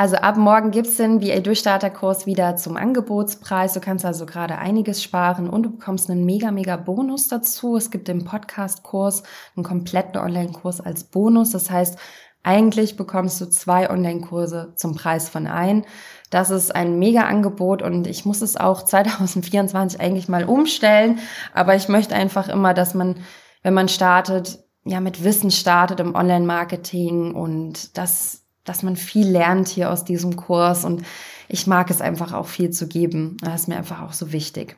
Also 0.00 0.16
ab 0.16 0.38
morgen 0.38 0.70
gibt's 0.70 0.96
den 0.96 1.20
VA-Durchstarterkurs 1.20 2.24
wieder 2.24 2.56
zum 2.56 2.78
Angebotspreis. 2.78 3.74
Du 3.74 3.80
kannst 3.80 4.06
also 4.06 4.24
gerade 4.24 4.56
einiges 4.56 5.02
sparen 5.02 5.50
und 5.50 5.62
du 5.64 5.70
bekommst 5.72 6.08
einen 6.08 6.24
mega, 6.24 6.50
mega 6.52 6.78
Bonus 6.78 7.28
dazu. 7.28 7.76
Es 7.76 7.90
gibt 7.90 8.08
den 8.08 8.24
Podcast-Kurs, 8.24 9.24
einen 9.54 9.62
kompletten 9.62 10.16
Online-Kurs 10.16 10.80
als 10.80 11.04
Bonus. 11.04 11.50
Das 11.50 11.70
heißt, 11.70 11.98
eigentlich 12.42 12.96
bekommst 12.96 13.42
du 13.42 13.50
zwei 13.50 13.90
Online-Kurse 13.90 14.72
zum 14.74 14.94
Preis 14.94 15.28
von 15.28 15.46
ein. 15.46 15.84
Das 16.30 16.48
ist 16.48 16.74
ein 16.74 16.98
mega 16.98 17.24
Angebot 17.24 17.82
und 17.82 18.06
ich 18.06 18.24
muss 18.24 18.40
es 18.40 18.56
auch 18.56 18.82
2024 18.82 20.00
eigentlich 20.00 20.30
mal 20.30 20.44
umstellen. 20.44 21.18
Aber 21.52 21.74
ich 21.74 21.90
möchte 21.90 22.14
einfach 22.14 22.48
immer, 22.48 22.72
dass 22.72 22.94
man, 22.94 23.16
wenn 23.62 23.74
man 23.74 23.90
startet, 23.90 24.60
ja, 24.82 25.00
mit 25.00 25.24
Wissen 25.24 25.50
startet 25.50 26.00
im 26.00 26.14
Online-Marketing 26.14 27.34
und 27.34 27.98
das 27.98 28.39
dass 28.70 28.84
man 28.84 28.94
viel 28.94 29.28
lernt 29.28 29.66
hier 29.66 29.90
aus 29.90 30.04
diesem 30.04 30.36
Kurs 30.36 30.84
und 30.84 31.02
ich 31.48 31.66
mag 31.66 31.90
es 31.90 32.00
einfach 32.00 32.32
auch 32.32 32.46
viel 32.46 32.70
zu 32.70 32.86
geben. 32.86 33.36
Das 33.42 33.62
ist 33.62 33.66
mir 33.68 33.76
einfach 33.76 34.00
auch 34.00 34.12
so 34.12 34.30
wichtig. 34.30 34.76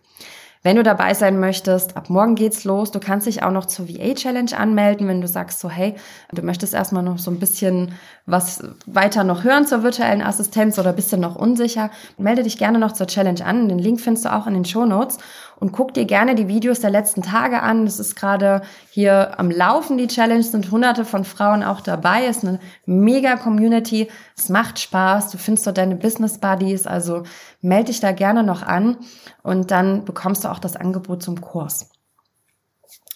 Wenn 0.62 0.76
du 0.76 0.82
dabei 0.82 1.12
sein 1.12 1.38
möchtest, 1.38 1.94
ab 1.94 2.08
morgen 2.08 2.34
geht's 2.34 2.64
los. 2.64 2.90
Du 2.90 3.00
kannst 3.00 3.26
dich 3.26 3.42
auch 3.42 3.50
noch 3.50 3.66
zur 3.66 3.90
VA 3.90 4.14
Challenge 4.14 4.56
anmelden, 4.56 5.08
wenn 5.08 5.20
du 5.20 5.28
sagst 5.28 5.60
so, 5.60 5.68
hey, 5.68 5.94
du 6.32 6.40
möchtest 6.40 6.72
erstmal 6.72 7.02
noch 7.02 7.18
so 7.18 7.30
ein 7.30 7.38
bisschen 7.38 7.92
was 8.24 8.64
weiter 8.86 9.24
noch 9.24 9.44
hören 9.44 9.66
zur 9.66 9.82
virtuellen 9.82 10.22
Assistenz 10.22 10.78
oder 10.78 10.94
bist 10.94 11.12
du 11.12 11.18
noch 11.18 11.36
unsicher. 11.36 11.90
Melde 12.16 12.44
dich 12.44 12.56
gerne 12.56 12.78
noch 12.78 12.92
zur 12.92 13.08
Challenge 13.08 13.44
an. 13.44 13.68
Den 13.68 13.78
Link 13.78 14.00
findest 14.00 14.24
du 14.24 14.32
auch 14.32 14.46
in 14.46 14.54
den 14.54 14.64
Show 14.64 14.86
Notes 14.86 15.18
und 15.62 15.70
guck 15.70 15.94
dir 15.94 16.06
gerne 16.06 16.34
die 16.34 16.48
Videos 16.48 16.80
der 16.80 16.90
letzten 16.90 17.22
Tage 17.22 17.62
an. 17.62 17.84
Das 17.84 18.00
ist 18.00 18.16
gerade 18.16 18.62
hier 18.90 19.38
am 19.38 19.48
Laufen, 19.48 19.96
die 19.96 20.08
Challenge, 20.08 20.42
sind 20.42 20.72
hunderte 20.72 21.04
von 21.04 21.24
Frauen 21.24 21.62
auch 21.62 21.80
dabei. 21.80 22.26
Es 22.26 22.38
ist 22.38 22.44
eine 22.44 22.58
mega 22.84 23.36
Community. 23.36 24.10
Es 24.36 24.48
macht 24.48 24.80
Spaß. 24.80 25.30
Du 25.30 25.38
findest 25.38 25.64
dort 25.64 25.78
deine 25.78 25.94
Business 25.94 26.38
Buddies. 26.38 26.88
Also 26.88 27.22
melde 27.60 27.92
dich 27.92 28.00
da 28.00 28.10
gerne 28.10 28.42
noch 28.42 28.64
an 28.64 28.96
und 29.44 29.70
dann 29.70 30.04
bekommst 30.04 30.42
du 30.42 30.48
auch 30.48 30.58
das 30.58 30.74
Angebot 30.74 31.22
zum 31.22 31.40
Kurs. 31.40 31.90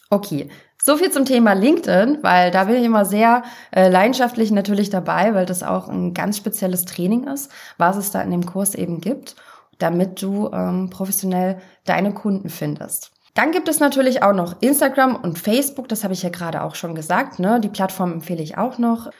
Okay, 0.08 0.48
so 0.80 0.96
viel 0.96 1.10
zum 1.10 1.24
Thema 1.24 1.52
LinkedIn, 1.52 2.18
weil 2.22 2.52
da 2.52 2.62
bin 2.62 2.76
ich 2.76 2.84
immer 2.84 3.04
sehr 3.04 3.42
äh, 3.72 3.88
leidenschaftlich 3.88 4.52
natürlich 4.52 4.88
dabei, 4.88 5.34
weil 5.34 5.46
das 5.46 5.64
auch 5.64 5.88
ein 5.88 6.14
ganz 6.14 6.36
spezielles 6.36 6.84
Training 6.84 7.26
ist, 7.26 7.50
was 7.76 7.96
es 7.96 8.12
da 8.12 8.22
in 8.22 8.30
dem 8.30 8.46
Kurs 8.46 8.76
eben 8.76 9.00
gibt 9.00 9.34
damit 9.78 10.22
du 10.22 10.50
ähm, 10.52 10.90
professionell 10.90 11.60
deine 11.84 12.14
Kunden 12.14 12.48
findest. 12.48 13.12
Dann 13.34 13.52
gibt 13.52 13.68
es 13.68 13.80
natürlich 13.80 14.22
auch 14.22 14.32
noch 14.32 14.62
Instagram 14.62 15.16
und 15.16 15.38
Facebook, 15.38 15.88
das 15.88 16.04
habe 16.04 16.14
ich 16.14 16.22
ja 16.22 16.30
gerade 16.30 16.62
auch 16.62 16.74
schon 16.74 16.94
gesagt. 16.94 17.38
Ne? 17.38 17.60
Die 17.60 17.68
Plattform 17.68 18.12
empfehle 18.12 18.42
ich 18.42 18.56
auch 18.56 18.78
noch. 18.78 19.10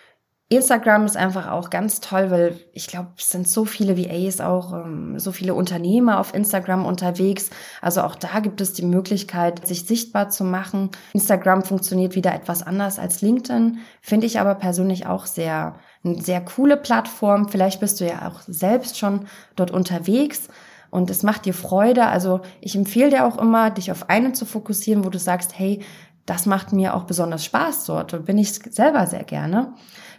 Instagram 0.49 1.07
ist 1.07 1.17
einfach 1.17 1.51
auch 1.51 1.71
ganz 1.71 2.01
toll, 2.01 2.31
weil 2.31 2.61
ich 2.73 2.87
glaube, 2.87 3.09
es 3.19 3.31
sind 3.31 3.49
so 3.49 3.65
viele 3.65 3.99
VAs 3.99 4.41
auch, 4.41 4.73
ähm, 4.73 5.19
so 5.19 5.33
viele 5.33 5.55
Unternehmer 5.55 6.21
auf 6.21 6.35
Instagram 6.35 6.87
unterwegs. 6.87 7.51
Also 7.83 8.03
auch 8.03 8.15
da 8.15 8.39
gibt 8.39 8.61
es 8.61 8.73
die 8.73 8.85
Möglichkeit, 8.85 9.67
sich 9.67 9.87
sichtbar 9.87 10.31
zu 10.31 10.45
machen. 10.45 10.91
Instagram 11.15 11.65
funktioniert 11.65 12.15
wieder 12.15 12.33
etwas 12.33 12.63
anders 12.63 13.01
als 13.01 13.23
LinkedIn, 13.23 13.81
finde 14.01 14.27
ich 14.27 14.39
aber 14.39 14.55
persönlich 14.55 15.07
auch 15.07 15.27
sehr 15.27 15.75
eine 16.07 16.23
sehr 16.23 16.41
coole 16.41 16.77
Plattform. 16.77 17.49
Vielleicht 17.49 17.81
bist 17.81 18.01
du 18.01 18.07
ja 18.07 18.29
auch 18.29 18.41
selbst 18.47 18.99
schon 18.99 19.27
dort 19.57 19.71
unterwegs 19.71 20.49
und 20.91 21.11
es 21.11 21.23
macht 21.23 21.45
dir 21.45 21.55
Freude. 21.55 22.07
Also 22.07 22.41
ich 22.61 22.77
empfehle 22.77 23.11
dir 23.11 23.27
auch 23.27 23.39
immer, 23.39 23.71
dich 23.71 23.91
auf 23.91 24.09
einen 24.09 24.35
zu 24.35 24.47
fokussieren, 24.47 25.05
wo 25.05 25.11
du 25.11 25.19
sagst, 25.19 25.59
hey, 25.59 25.81
das 26.25 26.47
macht 26.47 26.73
mir 26.73 26.95
auch 26.95 27.05
besonders 27.05 27.45
Spaß 27.45 27.85
dort 27.85 28.13
und 28.15 28.27
bin 28.27 28.39
ich 28.39 28.53
selber 28.53 29.07
sehr 29.07 29.25
gerne. 29.25 29.73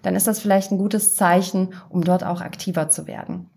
Dann 0.04 0.16
ist 0.16 0.28
das 0.28 0.40
vielleicht 0.40 0.72
ein 0.72 0.78
gutes 0.78 1.16
Zeichen, 1.16 1.74
um 1.90 2.04
dort 2.04 2.24
auch 2.24 2.42
aktiver 2.42 2.90
zu 2.90 3.08
werden. 3.08 3.50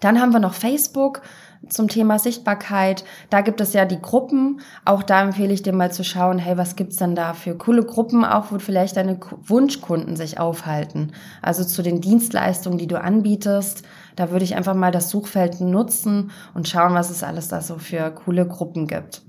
Dann 0.00 0.20
haben 0.20 0.32
wir 0.32 0.40
noch 0.40 0.54
Facebook 0.54 1.22
zum 1.68 1.88
Thema 1.88 2.18
Sichtbarkeit. 2.18 3.04
Da 3.30 3.40
gibt 3.40 3.60
es 3.60 3.72
ja 3.72 3.84
die 3.84 4.00
Gruppen. 4.00 4.60
Auch 4.84 5.02
da 5.02 5.22
empfehle 5.22 5.52
ich 5.52 5.62
dir 5.62 5.72
mal 5.72 5.92
zu 5.92 6.04
schauen, 6.04 6.38
hey, 6.38 6.56
was 6.56 6.76
gibt's 6.76 6.96
denn 6.96 7.14
da 7.14 7.34
für 7.34 7.56
coole 7.56 7.84
Gruppen, 7.84 8.24
auch 8.24 8.52
wo 8.52 8.58
vielleicht 8.58 8.96
deine 8.96 9.18
Wunschkunden 9.46 10.16
sich 10.16 10.38
aufhalten. 10.38 11.12
Also 11.42 11.64
zu 11.64 11.82
den 11.82 12.00
Dienstleistungen, 12.00 12.78
die 12.78 12.86
du 12.86 13.00
anbietest. 13.00 13.82
Da 14.16 14.30
würde 14.30 14.44
ich 14.44 14.54
einfach 14.54 14.74
mal 14.74 14.92
das 14.92 15.10
Suchfeld 15.10 15.60
nutzen 15.60 16.30
und 16.54 16.68
schauen, 16.68 16.94
was 16.94 17.10
es 17.10 17.22
alles 17.22 17.48
da 17.48 17.60
so 17.60 17.78
für 17.78 18.10
coole 18.10 18.46
Gruppen 18.46 18.86
gibt. 18.86 19.22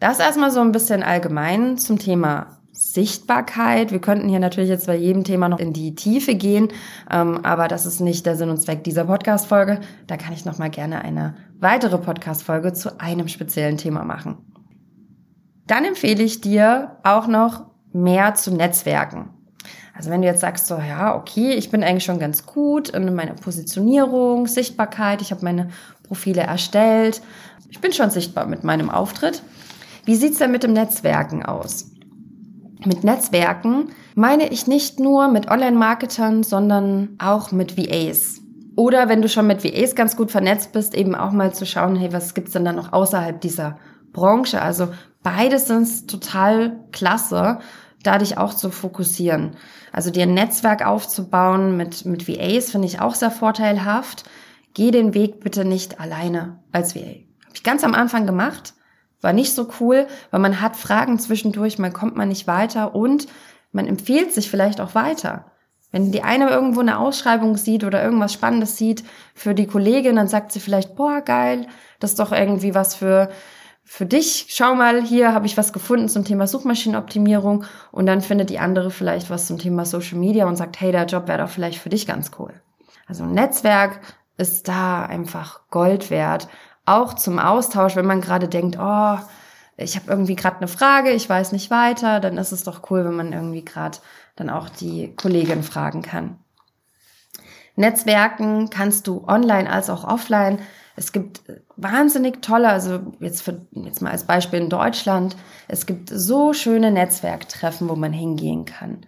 Das 0.00 0.20
erstmal 0.20 0.50
so 0.50 0.60
ein 0.60 0.72
bisschen 0.72 1.02
allgemein 1.02 1.78
zum 1.78 1.98
Thema 1.98 2.58
Sichtbarkeit. 2.76 3.90
Wir 3.90 4.00
könnten 4.00 4.28
hier 4.28 4.38
natürlich 4.38 4.68
jetzt 4.68 4.86
bei 4.86 4.96
jedem 4.96 5.24
Thema 5.24 5.48
noch 5.48 5.58
in 5.58 5.72
die 5.72 5.94
Tiefe 5.94 6.34
gehen, 6.34 6.68
ähm, 7.10 7.40
aber 7.42 7.68
das 7.68 7.86
ist 7.86 8.00
nicht 8.00 8.26
der 8.26 8.36
Sinn 8.36 8.50
und 8.50 8.60
Zweck 8.60 8.84
dieser 8.84 9.06
Podcast-Folge. 9.06 9.80
Da 10.06 10.16
kann 10.16 10.34
ich 10.34 10.44
noch 10.44 10.58
mal 10.58 10.68
gerne 10.68 11.02
eine 11.02 11.34
weitere 11.58 11.98
Podcast-Folge 11.98 12.74
zu 12.74 13.00
einem 13.00 13.28
speziellen 13.28 13.78
Thema 13.78 14.04
machen. 14.04 14.36
Dann 15.66 15.84
empfehle 15.84 16.22
ich 16.22 16.42
dir 16.42 16.98
auch 17.02 17.26
noch 17.26 17.66
mehr 17.92 18.34
zu 18.34 18.54
Netzwerken. 18.54 19.30
Also 19.94 20.10
wenn 20.10 20.20
du 20.20 20.28
jetzt 20.28 20.42
sagst 20.42 20.66
so, 20.66 20.76
ja, 20.76 21.16
okay, 21.16 21.54
ich 21.54 21.70
bin 21.70 21.82
eigentlich 21.82 22.04
schon 22.04 22.18
ganz 22.18 22.44
gut 22.44 22.90
in 22.90 23.14
meiner 23.14 23.32
Positionierung, 23.32 24.46
Sichtbarkeit, 24.46 25.22
ich 25.22 25.30
habe 25.30 25.42
meine 25.42 25.70
Profile 26.02 26.42
erstellt, 26.42 27.22
ich 27.70 27.80
bin 27.80 27.92
schon 27.92 28.10
sichtbar 28.10 28.46
mit 28.46 28.62
meinem 28.62 28.90
Auftritt. 28.90 29.42
Wie 30.04 30.14
sieht's 30.14 30.38
denn 30.38 30.52
mit 30.52 30.62
dem 30.62 30.74
Netzwerken 30.74 31.44
aus? 31.44 31.95
Mit 32.84 33.04
Netzwerken 33.04 33.90
meine 34.14 34.48
ich 34.48 34.66
nicht 34.66 35.00
nur 35.00 35.28
mit 35.28 35.50
Online-Marketern, 35.50 36.42
sondern 36.42 37.16
auch 37.18 37.52
mit 37.52 37.76
VAs. 37.78 38.40
Oder 38.76 39.08
wenn 39.08 39.22
du 39.22 39.28
schon 39.28 39.46
mit 39.46 39.64
VAs 39.64 39.94
ganz 39.94 40.16
gut 40.16 40.30
vernetzt 40.30 40.72
bist, 40.72 40.94
eben 40.94 41.14
auch 41.14 41.32
mal 41.32 41.54
zu 41.54 41.64
schauen, 41.64 41.96
hey, 41.96 42.12
was 42.12 42.34
gibt's 42.34 42.52
denn 42.52 42.64
da 42.64 42.72
noch 42.72 42.92
außerhalb 42.92 43.40
dieser 43.40 43.78
Branche? 44.12 44.60
Also 44.60 44.88
beides 45.22 45.66
sind 45.66 46.08
total 46.08 46.80
klasse, 46.92 47.60
da 48.02 48.18
dich 48.18 48.36
auch 48.36 48.52
zu 48.52 48.70
fokussieren. 48.70 49.56
Also 49.92 50.10
dir 50.10 50.24
ein 50.24 50.34
Netzwerk 50.34 50.86
aufzubauen 50.86 51.76
mit, 51.76 52.04
mit 52.04 52.28
VAs 52.28 52.70
finde 52.70 52.86
ich 52.86 53.00
auch 53.00 53.14
sehr 53.14 53.30
vorteilhaft. 53.30 54.24
Geh 54.74 54.90
den 54.90 55.14
Weg 55.14 55.40
bitte 55.40 55.64
nicht 55.64 55.98
alleine 55.98 56.58
als 56.70 56.94
VA. 56.94 57.00
Habe 57.00 57.54
ich 57.54 57.62
ganz 57.62 57.82
am 57.82 57.94
Anfang 57.94 58.26
gemacht. 58.26 58.74
War 59.26 59.32
nicht 59.32 59.56
so 59.56 59.66
cool, 59.80 60.06
weil 60.30 60.38
man 60.38 60.60
hat 60.60 60.76
Fragen 60.76 61.18
zwischendurch, 61.18 61.80
man 61.80 61.92
kommt 61.92 62.14
man 62.14 62.28
nicht 62.28 62.46
weiter 62.46 62.94
und 62.94 63.26
man 63.72 63.88
empfiehlt 63.88 64.32
sich 64.32 64.48
vielleicht 64.48 64.80
auch 64.80 64.94
weiter. 64.94 65.46
Wenn 65.90 66.12
die 66.12 66.22
eine 66.22 66.48
irgendwo 66.48 66.78
eine 66.78 67.00
Ausschreibung 67.00 67.56
sieht 67.56 67.82
oder 67.82 68.04
irgendwas 68.04 68.32
Spannendes 68.32 68.76
sieht 68.76 69.02
für 69.34 69.52
die 69.52 69.66
Kollegin, 69.66 70.14
dann 70.14 70.28
sagt 70.28 70.52
sie 70.52 70.60
vielleicht, 70.60 70.94
boah, 70.94 71.22
geil, 71.22 71.66
das 71.98 72.10
ist 72.12 72.20
doch 72.20 72.30
irgendwie 72.30 72.76
was 72.76 72.94
für, 72.94 73.28
für 73.82 74.06
dich. 74.06 74.46
Schau 74.50 74.76
mal, 74.76 75.02
hier 75.02 75.34
habe 75.34 75.46
ich 75.46 75.56
was 75.56 75.72
gefunden 75.72 76.08
zum 76.08 76.24
Thema 76.24 76.46
Suchmaschinenoptimierung 76.46 77.64
und 77.90 78.06
dann 78.06 78.20
findet 78.20 78.48
die 78.48 78.60
andere 78.60 78.92
vielleicht 78.92 79.28
was 79.28 79.48
zum 79.48 79.58
Thema 79.58 79.86
Social 79.86 80.18
Media 80.18 80.46
und 80.46 80.54
sagt, 80.54 80.80
hey, 80.80 80.92
der 80.92 81.06
Job 81.06 81.26
wäre 81.26 81.38
doch 81.38 81.50
vielleicht 81.50 81.80
für 81.80 81.88
dich 81.88 82.06
ganz 82.06 82.30
cool. 82.38 82.54
Also 83.08 83.24
ein 83.24 83.32
Netzwerk 83.32 83.98
ist 84.36 84.68
da 84.68 85.04
einfach 85.04 85.62
Gold 85.70 86.10
wert. 86.10 86.46
Auch 86.86 87.14
zum 87.14 87.38
Austausch, 87.38 87.96
wenn 87.96 88.06
man 88.06 88.20
gerade 88.20 88.48
denkt, 88.48 88.78
oh, 88.80 89.18
ich 89.76 89.96
habe 89.96 90.10
irgendwie 90.10 90.36
gerade 90.36 90.56
eine 90.56 90.68
Frage, 90.68 91.10
ich 91.10 91.28
weiß 91.28 91.52
nicht 91.52 91.70
weiter, 91.70 92.20
dann 92.20 92.38
ist 92.38 92.52
es 92.52 92.64
doch 92.64 92.90
cool, 92.90 93.04
wenn 93.04 93.16
man 93.16 93.32
irgendwie 93.32 93.64
gerade 93.64 93.98
dann 94.36 94.48
auch 94.48 94.68
die 94.68 95.14
Kollegin 95.14 95.62
fragen 95.62 96.02
kann. 96.02 96.38
Netzwerken 97.74 98.70
kannst 98.70 99.06
du 99.06 99.24
online 99.26 99.70
als 99.70 99.90
auch 99.90 100.04
offline. 100.04 100.60
Es 100.96 101.12
gibt 101.12 101.42
wahnsinnig 101.76 102.40
tolle, 102.40 102.70
also 102.70 103.00
jetzt, 103.20 103.42
für, 103.42 103.66
jetzt 103.72 104.00
mal 104.00 104.12
als 104.12 104.24
Beispiel 104.24 104.60
in 104.60 104.70
Deutschland, 104.70 105.36
es 105.68 105.84
gibt 105.84 106.08
so 106.08 106.54
schöne 106.54 106.90
Netzwerktreffen, 106.90 107.90
wo 107.90 107.96
man 107.96 108.14
hingehen 108.14 108.64
kann. 108.64 109.04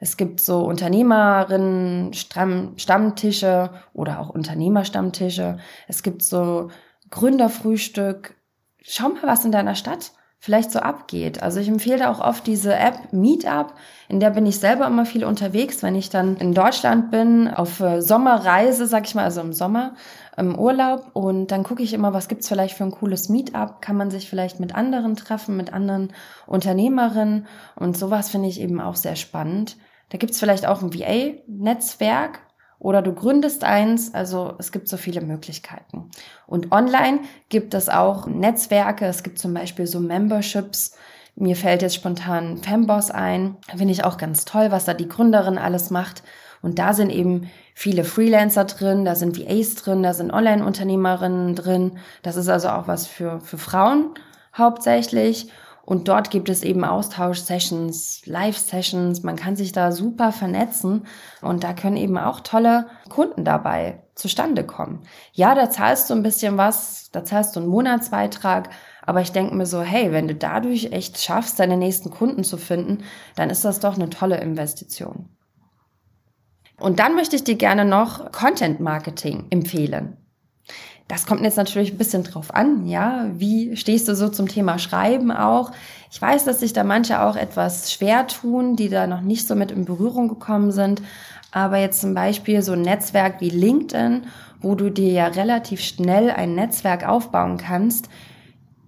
Es 0.00 0.16
gibt 0.16 0.40
so 0.40 0.60
Unternehmerinnen, 0.60 2.14
Stammtische 2.14 3.70
oder 3.92 4.20
auch 4.20 4.30
Unternehmerstammtische. 4.30 5.58
Es 5.88 6.02
gibt 6.02 6.22
so 6.22 6.70
Gründerfrühstück. 7.10 8.34
Schau 8.80 9.08
mal, 9.10 9.22
was 9.22 9.44
in 9.44 9.52
deiner 9.52 9.74
Stadt 9.74 10.12
vielleicht 10.40 10.70
so 10.70 10.78
abgeht. 10.78 11.42
Also 11.42 11.58
ich 11.58 11.68
empfehle 11.68 12.08
auch 12.08 12.20
oft 12.20 12.46
diese 12.46 12.74
App 12.74 13.12
Meetup, 13.12 13.74
in 14.08 14.20
der 14.20 14.30
bin 14.30 14.46
ich 14.46 14.58
selber 14.58 14.86
immer 14.86 15.04
viel 15.04 15.24
unterwegs, 15.24 15.82
wenn 15.82 15.96
ich 15.96 16.10
dann 16.10 16.36
in 16.36 16.54
Deutschland 16.54 17.10
bin, 17.10 17.48
auf 17.48 17.80
äh, 17.80 18.00
Sommerreise, 18.00 18.86
sag 18.86 19.06
ich 19.06 19.14
mal, 19.14 19.24
also 19.24 19.40
im 19.40 19.52
Sommer, 19.52 19.94
im 20.36 20.56
Urlaub 20.56 21.10
und 21.12 21.50
dann 21.50 21.64
gucke 21.64 21.82
ich 21.82 21.92
immer, 21.92 22.12
was 22.14 22.28
gibt's 22.28 22.48
vielleicht 22.48 22.76
für 22.76 22.84
ein 22.84 22.92
cooles 22.92 23.28
Meetup, 23.28 23.82
kann 23.82 23.96
man 23.96 24.10
sich 24.10 24.30
vielleicht 24.30 24.60
mit 24.60 24.74
anderen 24.74 25.16
treffen, 25.16 25.56
mit 25.56 25.72
anderen 25.72 26.12
Unternehmerinnen 26.46 27.48
und 27.74 27.98
sowas 27.98 28.30
finde 28.30 28.48
ich 28.48 28.60
eben 28.60 28.80
auch 28.80 28.96
sehr 28.96 29.16
spannend. 29.16 29.76
Da 30.10 30.18
gibt's 30.18 30.38
vielleicht 30.38 30.66
auch 30.66 30.82
ein 30.82 30.94
VA-Netzwerk, 30.94 32.40
oder 32.78 33.02
du 33.02 33.12
gründest 33.12 33.64
eins. 33.64 34.14
Also 34.14 34.54
es 34.58 34.72
gibt 34.72 34.88
so 34.88 34.96
viele 34.96 35.20
Möglichkeiten. 35.20 36.10
Und 36.46 36.72
online 36.72 37.20
gibt 37.48 37.74
es 37.74 37.88
auch 37.88 38.26
Netzwerke. 38.26 39.06
Es 39.06 39.22
gibt 39.22 39.38
zum 39.38 39.54
Beispiel 39.54 39.86
so 39.86 40.00
Memberships. 40.00 40.96
Mir 41.34 41.56
fällt 41.56 41.82
jetzt 41.82 41.94
spontan 41.94 42.58
Femboss 42.58 43.10
ein. 43.10 43.56
Finde 43.68 43.92
ich 43.92 44.04
auch 44.04 44.16
ganz 44.16 44.44
toll, 44.44 44.70
was 44.70 44.84
da 44.84 44.94
die 44.94 45.08
Gründerin 45.08 45.58
alles 45.58 45.90
macht. 45.90 46.22
Und 46.62 46.78
da 46.78 46.92
sind 46.92 47.10
eben 47.10 47.48
viele 47.74 48.02
Freelancer 48.02 48.64
drin, 48.64 49.04
da 49.04 49.14
sind 49.14 49.38
VAs 49.38 49.76
drin, 49.76 50.02
da 50.02 50.12
sind 50.12 50.32
Online-Unternehmerinnen 50.32 51.54
drin. 51.54 51.98
Das 52.22 52.36
ist 52.36 52.48
also 52.48 52.70
auch 52.70 52.88
was 52.88 53.06
für, 53.06 53.40
für 53.40 53.58
Frauen 53.58 54.10
hauptsächlich. 54.56 55.50
Und 55.88 56.06
dort 56.06 56.30
gibt 56.30 56.50
es 56.50 56.64
eben 56.64 56.84
Austausch-Sessions, 56.84 58.26
Live-Sessions. 58.26 59.22
Man 59.22 59.36
kann 59.36 59.56
sich 59.56 59.72
da 59.72 59.90
super 59.90 60.32
vernetzen. 60.32 61.06
Und 61.40 61.64
da 61.64 61.72
können 61.72 61.96
eben 61.96 62.18
auch 62.18 62.40
tolle 62.40 62.88
Kunden 63.08 63.42
dabei 63.42 64.02
zustande 64.14 64.64
kommen. 64.64 65.04
Ja, 65.32 65.54
da 65.54 65.70
zahlst 65.70 66.10
du 66.10 66.14
ein 66.14 66.22
bisschen 66.22 66.58
was, 66.58 67.08
da 67.10 67.24
zahlst 67.24 67.56
du 67.56 67.60
einen 67.60 67.70
Monatsbeitrag. 67.70 68.68
Aber 69.00 69.22
ich 69.22 69.32
denke 69.32 69.54
mir 69.54 69.64
so, 69.64 69.80
hey, 69.80 70.12
wenn 70.12 70.28
du 70.28 70.34
dadurch 70.34 70.92
echt 70.92 71.22
schaffst, 71.22 71.58
deine 71.58 71.78
nächsten 71.78 72.10
Kunden 72.10 72.44
zu 72.44 72.58
finden, 72.58 72.98
dann 73.36 73.48
ist 73.48 73.64
das 73.64 73.80
doch 73.80 73.94
eine 73.94 74.10
tolle 74.10 74.38
Investition. 74.42 75.30
Und 76.78 76.98
dann 76.98 77.14
möchte 77.14 77.34
ich 77.34 77.44
dir 77.44 77.56
gerne 77.56 77.86
noch 77.86 78.30
Content 78.30 78.78
Marketing 78.78 79.46
empfehlen. 79.48 80.17
Das 81.08 81.24
kommt 81.24 81.40
jetzt 81.40 81.56
natürlich 81.56 81.92
ein 81.92 81.98
bisschen 81.98 82.22
drauf 82.22 82.54
an, 82.54 82.86
ja. 82.86 83.26
Wie 83.32 83.76
stehst 83.76 84.08
du 84.08 84.14
so 84.14 84.28
zum 84.28 84.46
Thema 84.46 84.78
Schreiben 84.78 85.30
auch? 85.32 85.72
Ich 86.10 86.20
weiß, 86.20 86.44
dass 86.44 86.60
sich 86.60 86.74
da 86.74 86.84
manche 86.84 87.22
auch 87.22 87.34
etwas 87.34 87.90
schwer 87.90 88.26
tun, 88.26 88.76
die 88.76 88.90
da 88.90 89.06
noch 89.06 89.22
nicht 89.22 89.48
so 89.48 89.54
mit 89.54 89.70
in 89.70 89.86
Berührung 89.86 90.28
gekommen 90.28 90.70
sind. 90.70 91.00
Aber 91.50 91.78
jetzt 91.78 92.02
zum 92.02 92.12
Beispiel 92.12 92.60
so 92.60 92.72
ein 92.72 92.82
Netzwerk 92.82 93.40
wie 93.40 93.48
LinkedIn, 93.48 94.24
wo 94.60 94.74
du 94.74 94.90
dir 94.90 95.10
ja 95.10 95.26
relativ 95.28 95.80
schnell 95.80 96.30
ein 96.30 96.54
Netzwerk 96.54 97.08
aufbauen 97.08 97.56
kannst, 97.56 98.10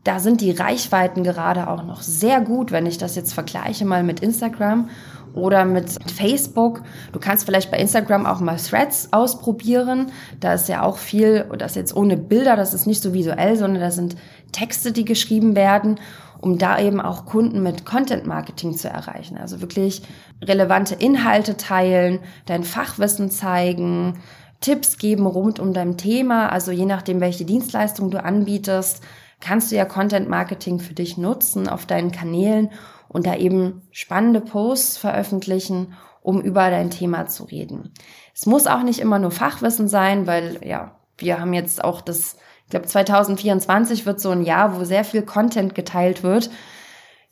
da 0.05 0.19
sind 0.19 0.41
die 0.41 0.51
Reichweiten 0.51 1.25
gerade 1.25 1.69
auch 1.69 1.85
noch 1.85 2.03
sehr 2.03 2.41
gut, 2.41 2.71
wenn 2.71 2.87
ich 2.87 2.99
das 2.99 3.17
jetzt 3.17 3.33
vergleiche 3.35 3.85
mal 3.85 4.03
mit 4.03 4.21
Instagram 4.21 4.89
oder 5.35 5.65
mit 5.65 5.91
Facebook. 6.13 6.83
Du 7.13 7.21
kannst 7.21 7.45
vielleicht 7.45 7.71
bei 7.71 7.79
Instagram 7.79 8.27
auch 8.27 8.41
mal 8.41 8.57
Threads 8.57 9.13
ausprobieren. 9.13 10.13
Da 10.41 10.55
ist 10.55 10.69
ja 10.69 10.83
auch 10.83 10.99
viel, 10.99 11.47
das 11.59 11.75
jetzt 11.75 11.95
ohne 11.97 12.17
Bilder, 12.17 12.57
das 12.57 12.75
ist 12.75 12.87
nicht 12.87 13.03
so 13.03 13.13
visuell, 13.15 13.57
sondern 13.57 13.81
da 13.81 13.91
sind 13.91 14.17
Texte, 14.53 14.93
die 14.93 15.05
geschrieben 15.05 15.55
werden, 15.55 16.01
um 16.41 16.59
da 16.59 16.79
eben 16.81 17.01
auch 17.01 17.27
Kunden 17.27 17.63
mit 17.63 17.85
Content 17.85 18.27
Marketing 18.27 18.77
zu 18.77 18.89
erreichen. 18.89 19.37
Also 19.37 19.61
wirklich 19.61 20.03
relevante 20.43 20.95
Inhalte 20.95 21.57
teilen, 21.57 22.21
dein 22.47 22.65
Fachwissen 22.65 23.31
zeigen, 23.31 24.15
Tipps 24.61 24.99
geben 24.99 25.27
rund 25.27 25.59
um 25.59 25.73
dein 25.73 25.97
Thema. 25.97 26.51
Also 26.51 26.71
je 26.71 26.87
nachdem, 26.87 27.21
welche 27.21 27.45
Dienstleistung 27.45 28.11
du 28.11 28.23
anbietest, 28.23 29.03
kannst 29.41 29.73
du 29.73 29.77
ja 29.77 29.85
Content 29.85 30.29
Marketing 30.29 30.79
für 30.79 30.95
dich 30.95 31.17
nutzen 31.17 31.69
auf 31.69 31.87
deinen 31.87 32.13
Kanälen 32.13 32.71
und 33.11 33.27
da 33.27 33.35
eben 33.35 33.83
spannende 33.91 34.41
Posts 34.41 34.97
veröffentlichen, 34.97 35.95
um 36.23 36.41
über 36.41 36.71
dein 36.71 36.91
Thema 36.91 37.27
zu 37.27 37.45
reden. 37.45 37.93
Es 38.35 38.47
muss 38.47 38.67
auch 38.67 38.83
nicht 38.83 39.01
immer 39.01 39.19
nur 39.19 39.33
Fachwissen 39.33 39.89
sein, 39.89 40.27
weil 40.27 40.61
ja, 40.65 40.97
wir 41.19 41.41
haben 41.41 41.53
jetzt 41.53 41.83
auch 41.83 42.01
das, 42.01 42.37
ich 42.65 42.71
glaube 42.71 42.87
2024 42.87 44.07
wird 44.07 44.21
so 44.21 44.31
ein 44.31 44.43
Jahr, 44.43 44.79
wo 44.79 44.85
sehr 44.85 45.05
viel 45.05 45.23
Content 45.23 45.75
geteilt 45.75 46.23
wird. 46.23 46.51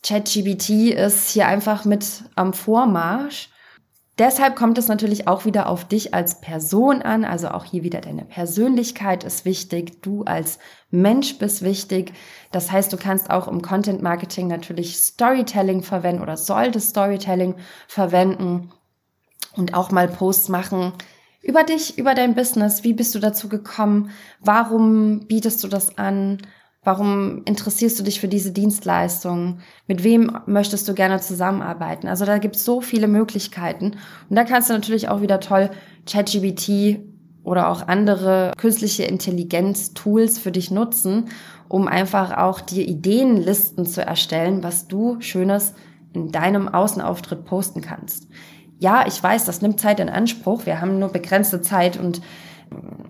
ChatGBT 0.02 0.90
ist 0.90 1.30
hier 1.30 1.46
einfach 1.46 1.84
mit 1.84 2.24
am 2.34 2.52
Vormarsch 2.52 3.50
Deshalb 4.18 4.56
kommt 4.56 4.78
es 4.78 4.88
natürlich 4.88 5.28
auch 5.28 5.44
wieder 5.44 5.68
auf 5.68 5.84
dich 5.84 6.12
als 6.12 6.40
Person 6.40 7.02
an, 7.02 7.24
also 7.24 7.48
auch 7.50 7.64
hier 7.64 7.84
wieder 7.84 8.00
deine 8.00 8.24
Persönlichkeit 8.24 9.22
ist 9.22 9.44
wichtig, 9.44 10.02
du 10.02 10.24
als 10.24 10.58
Mensch 10.90 11.38
bist 11.38 11.62
wichtig. 11.62 12.12
Das 12.50 12.72
heißt, 12.72 12.92
du 12.92 12.96
kannst 12.96 13.30
auch 13.30 13.46
im 13.46 13.62
Content 13.62 14.02
Marketing 14.02 14.48
natürlich 14.48 14.96
Storytelling 14.96 15.82
verwenden 15.82 16.22
oder 16.22 16.36
solltest 16.36 16.90
Storytelling 16.90 17.54
verwenden 17.86 18.72
und 19.54 19.74
auch 19.74 19.92
mal 19.92 20.08
Posts 20.08 20.48
machen 20.48 20.94
über 21.40 21.62
dich, 21.62 21.96
über 21.96 22.14
dein 22.14 22.34
Business. 22.34 22.82
Wie 22.82 22.94
bist 22.94 23.14
du 23.14 23.20
dazu 23.20 23.48
gekommen? 23.48 24.10
Warum 24.40 25.26
bietest 25.28 25.62
du 25.62 25.68
das 25.68 25.96
an? 25.96 26.38
Warum 26.84 27.42
interessierst 27.44 27.98
du 27.98 28.04
dich 28.04 28.20
für 28.20 28.28
diese 28.28 28.52
Dienstleistung? 28.52 29.58
Mit 29.86 30.04
wem 30.04 30.38
möchtest 30.46 30.88
du 30.88 30.94
gerne 30.94 31.20
zusammenarbeiten? 31.20 32.06
Also 32.06 32.24
da 32.24 32.38
gibt 32.38 32.56
es 32.56 32.64
so 32.64 32.80
viele 32.80 33.08
Möglichkeiten. 33.08 33.96
Und 34.30 34.36
da 34.36 34.44
kannst 34.44 34.70
du 34.70 34.74
natürlich 34.74 35.08
auch 35.08 35.20
wieder 35.20 35.40
toll 35.40 35.70
ChatGBT 36.06 37.00
oder 37.42 37.68
auch 37.68 37.88
andere 37.88 38.52
künstliche 38.56 39.04
Intelligenz-Tools 39.04 40.38
für 40.38 40.52
dich 40.52 40.70
nutzen, 40.70 41.30
um 41.68 41.88
einfach 41.88 42.36
auch 42.36 42.60
dir 42.60 42.86
Ideenlisten 42.86 43.84
zu 43.84 44.04
erstellen, 44.04 44.62
was 44.62 44.86
du 44.86 45.20
Schönes 45.20 45.74
in 46.12 46.30
deinem 46.30 46.68
Außenauftritt 46.68 47.44
posten 47.44 47.80
kannst. 47.80 48.28
Ja, 48.78 49.04
ich 49.06 49.20
weiß, 49.20 49.44
das 49.44 49.60
nimmt 49.62 49.80
Zeit 49.80 49.98
in 49.98 50.08
Anspruch. 50.08 50.64
Wir 50.64 50.80
haben 50.80 50.98
nur 51.00 51.08
begrenzte 51.08 51.60
Zeit 51.60 51.98
und 51.98 52.20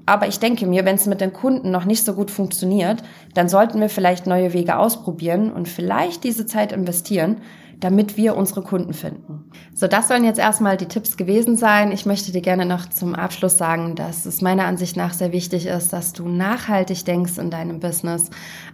aber 0.07 0.27
ich 0.27 0.39
denke 0.39 0.67
mir, 0.67 0.85
wenn 0.85 0.95
es 0.95 1.07
mit 1.07 1.21
den 1.21 1.33
Kunden 1.33 1.71
noch 1.71 1.85
nicht 1.85 2.05
so 2.05 2.15
gut 2.15 2.31
funktioniert, 2.31 3.03
dann 3.35 3.49
sollten 3.49 3.81
wir 3.81 3.91
vielleicht 3.91 4.27
neue 4.27 4.55
Wege 4.55 4.79
ausprobieren 4.79 5.53
und 5.53 5.69
vielleicht 5.69 6.25
diese 6.25 6.47
Zeit 6.47 6.73
investieren, 6.73 7.43
damit 7.81 8.17
wir 8.17 8.37
unsere 8.37 8.63
Kunden 8.63 8.93
finden. 8.93 9.51
So, 9.75 9.87
das 9.87 10.09
sollen 10.09 10.25
jetzt 10.25 10.39
erstmal 10.39 10.77
die 10.77 10.87
Tipps 10.87 11.17
gewesen 11.17 11.57
sein. 11.57 11.93
Ich 11.93 12.07
möchte 12.07 12.33
dir 12.33 12.41
gerne 12.41 12.65
noch 12.65 12.89
zum 12.89 13.15
Abschluss 13.15 13.59
sagen, 13.59 13.95
dass 13.95 14.27
es 14.27 14.41
meiner 14.41 14.65
Ansicht 14.65 14.97
nach 14.97 15.13
sehr 15.13 15.33
wichtig 15.33 15.67
ist, 15.67 15.93
dass 15.93 16.13
du 16.13 16.29
nachhaltig 16.29 17.05
denkst 17.05 17.39
in 17.39 17.51
deinem 17.51 17.79
Business. 17.79 18.31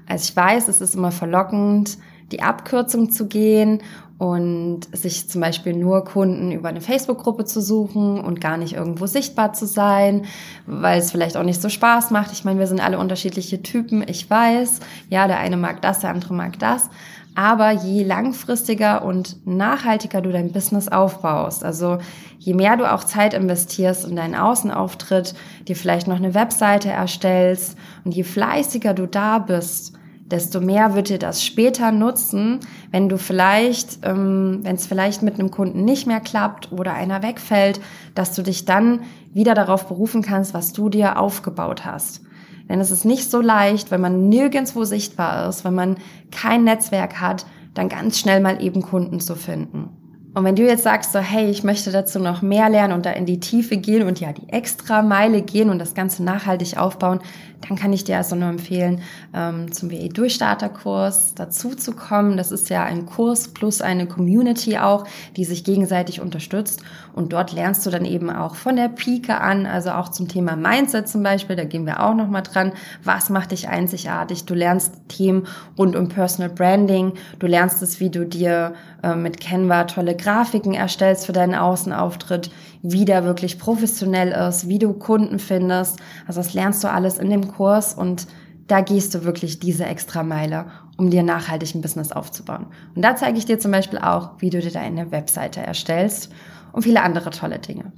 Also 0.07 0.31
ich 0.31 0.37
weiß, 0.37 0.68
es 0.68 0.81
ist 0.81 0.94
immer 0.94 1.11
verlockend, 1.11 1.99
die 2.32 2.42
Abkürzung 2.42 3.10
zu 3.10 3.26
gehen 3.26 3.82
und 4.18 4.80
sich 4.92 5.28
zum 5.28 5.40
Beispiel 5.40 5.74
nur 5.74 6.04
Kunden 6.04 6.52
über 6.52 6.68
eine 6.68 6.80
Facebook-Gruppe 6.80 7.44
zu 7.44 7.60
suchen 7.60 8.20
und 8.20 8.40
gar 8.40 8.56
nicht 8.56 8.74
irgendwo 8.74 9.06
sichtbar 9.06 9.52
zu 9.52 9.66
sein, 9.66 10.24
weil 10.66 11.00
es 11.00 11.10
vielleicht 11.10 11.37
auch 11.37 11.42
nicht 11.42 11.60
so 11.60 11.68
Spaß 11.68 12.10
macht. 12.10 12.32
Ich 12.32 12.44
meine, 12.44 12.60
wir 12.60 12.66
sind 12.66 12.80
alle 12.80 12.98
unterschiedliche 12.98 13.62
Typen. 13.62 14.04
Ich 14.06 14.30
weiß, 14.30 14.80
ja, 15.10 15.26
der 15.26 15.38
eine 15.38 15.56
mag 15.56 15.82
das, 15.82 16.00
der 16.00 16.10
andere 16.10 16.32
mag 16.32 16.58
das. 16.58 16.88
Aber 17.34 17.72
je 17.72 18.04
langfristiger 18.04 19.04
und 19.04 19.44
nachhaltiger 19.44 20.20
du 20.20 20.30
dein 20.30 20.52
Business 20.52 20.87
aufbaust, 20.87 21.64
also 21.64 21.98
je 22.38 22.54
mehr 22.54 22.76
du 22.76 22.90
auch 22.90 23.02
Zeit 23.02 23.34
investierst 23.34 24.06
in 24.06 24.14
deinen 24.14 24.37
Außenauftritt, 24.37 25.34
dir 25.66 25.74
vielleicht 25.74 26.06
noch 26.06 26.16
eine 26.16 26.34
Webseite 26.34 26.90
erstellst 26.90 27.76
und 28.04 28.14
je 28.14 28.22
fleißiger 28.22 28.94
du 28.94 29.08
da 29.08 29.40
bist, 29.40 29.94
desto 30.26 30.60
mehr 30.60 30.94
wird 30.94 31.10
dir 31.10 31.18
das 31.18 31.44
später 31.44 31.92
nutzen, 31.92 32.60
wenn 32.90 33.08
du 33.08 33.18
vielleicht, 33.18 33.98
ähm, 34.02 34.60
wenn 34.62 34.76
es 34.76 34.87
vielleicht 34.87 35.22
mit 35.22 35.38
einem 35.38 35.50
Kunden 35.50 35.84
nicht 35.84 36.06
mehr 36.06 36.20
klappt 36.20 36.72
oder 36.72 36.94
einer 36.94 37.22
wegfällt, 37.22 37.80
dass 38.14 38.34
du 38.34 38.42
dich 38.42 38.64
dann 38.64 39.00
wieder 39.32 39.54
darauf 39.54 39.87
berufen 39.87 40.22
kannst, 40.22 40.54
was 40.54 40.72
du 40.72 40.88
dir 40.88 41.18
aufgebaut 41.18 41.84
hast. 41.84 42.22
Denn 42.68 42.80
es 42.80 42.90
ist 42.90 43.04
nicht 43.04 43.30
so 43.30 43.40
leicht, 43.40 43.90
wenn 43.90 44.00
man 44.00 44.28
nirgendwo 44.28 44.84
sichtbar 44.84 45.48
ist, 45.48 45.64
wenn 45.64 45.74
man 45.74 45.96
kein 46.30 46.64
Netzwerk 46.64 47.20
hat, 47.20 47.44
dann 47.74 47.88
ganz 47.88 48.18
schnell 48.18 48.40
mal 48.40 48.62
eben 48.62 48.80
Kunden 48.80 49.20
zu 49.20 49.34
finden. 49.34 50.03
Und 50.35 50.44
wenn 50.44 50.57
du 50.57 50.66
jetzt 50.66 50.83
sagst 50.83 51.12
so, 51.12 51.20
hey, 51.20 51.49
ich 51.49 51.62
möchte 51.62 51.92
dazu 51.92 52.18
noch 52.18 52.42
mehr 52.42 52.68
lernen 52.68 52.92
und 52.92 53.07
da 53.07 53.11
in 53.11 53.25
die 53.25 53.38
Tiefe 53.38 53.77
gehen 53.77 54.03
und 54.03 54.18
ja 54.18 54.33
die 54.33 54.49
extra 54.49 55.01
Meile 55.01 55.42
gehen 55.42 55.70
und 55.70 55.79
das 55.79 55.94
Ganze 55.94 56.25
nachhaltig 56.25 56.77
aufbauen, 56.77 57.20
dann 57.68 57.79
kann 57.79 57.92
ich 57.92 58.03
dir 58.03 58.16
also 58.16 58.35
nur 58.35 58.49
empfehlen, 58.49 59.01
ähm, 59.33 59.70
zum 59.73 59.92
WE 59.92 60.09
Durchstarterkurs 60.09 61.35
dazu 61.37 61.77
zu 61.77 61.92
kommen. 61.92 62.37
Das 62.37 62.51
ist 62.51 62.68
ja 62.68 62.83
ein 62.83 63.07
Kurs 63.07 63.49
plus 63.49 63.81
eine 63.81 64.07
Community 64.07 64.77
auch, 64.77 65.07
die 65.37 65.44
sich 65.44 65.62
gegenseitig 65.62 66.20
unterstützt. 66.20 66.83
Und 67.14 67.33
dort 67.33 67.53
lernst 67.53 67.87
du 67.87 67.90
dann 67.90 68.05
eben 68.05 68.29
auch 68.29 68.57
von 68.57 68.74
der 68.74 68.88
Pike 68.88 69.40
an, 69.40 69.66
also 69.66 69.90
auch 69.90 70.09
zum 70.09 70.27
Thema 70.27 70.57
Mindset 70.57 71.09
zum 71.09 71.22
Beispiel, 71.22 71.55
da 71.55 71.62
gehen 71.62 71.87
wir 71.87 72.03
auch 72.03 72.14
nochmal 72.14 72.42
dran. 72.42 72.72
Was 73.05 73.31
macht 73.31 73.53
dich 73.53 73.68
einzigartig? 73.68 74.46
Du 74.46 74.55
lernst 74.55 74.94
Themen 75.09 75.46
rund 75.79 75.94
um 75.94 76.09
Personal 76.09 76.50
Branding. 76.50 77.12
Du 77.38 77.46
lernst 77.46 77.83
es, 77.83 78.00
wie 78.00 78.11
du 78.11 78.27
dir 78.27 78.74
äh, 79.05 79.14
mit 79.14 79.40
Canva 79.40 79.85
tolle 79.85 80.16
Grafiken 80.16 80.74
erstellst 80.74 81.27
für 81.27 81.33
deinen 81.33 81.55
Außenauftritt, 81.55 82.50
wie 82.83 83.05
der 83.05 83.24
wirklich 83.24 83.61
professionell 83.61 84.33
ist, 84.33 84.68
wie 84.68 84.81
du 84.81 84.92
Kunden 84.92 85.38
findest. 85.38 86.00
Also 86.27 86.40
das 86.40 86.53
lernst 86.53 86.83
du 86.83 86.90
alles 86.90 87.18
in 87.18 87.31
dem 87.31 87.46
Kurs 87.46 87.94
und 87.94 88.27
da 88.66 88.81
gehst 88.81 89.14
du 89.14 89.24
wirklich 89.24 89.59
diese 89.59 89.85
extra 89.85 90.22
Meile, 90.22 90.66
um 90.96 91.11
dir 91.11 91.22
nachhaltig 91.22 91.74
ein 91.74 91.83
Business 91.83 92.12
aufzubauen. 92.12 92.66
Und 92.94 93.03
da 93.03 93.16
zeige 93.16 93.38
ich 93.38 93.44
dir 93.44 93.59
zum 93.59 93.70
Beispiel 93.70 93.98
auch, 93.98 94.31
wie 94.38 94.50
du 94.50 94.61
dir 94.61 94.70
deine 94.70 95.11
Webseite 95.11 95.61
erstellst 95.61 96.31
und 96.72 96.83
viele 96.83 97.03
andere 97.03 97.31
tolle 97.31 97.59
Dinge. 97.59 97.92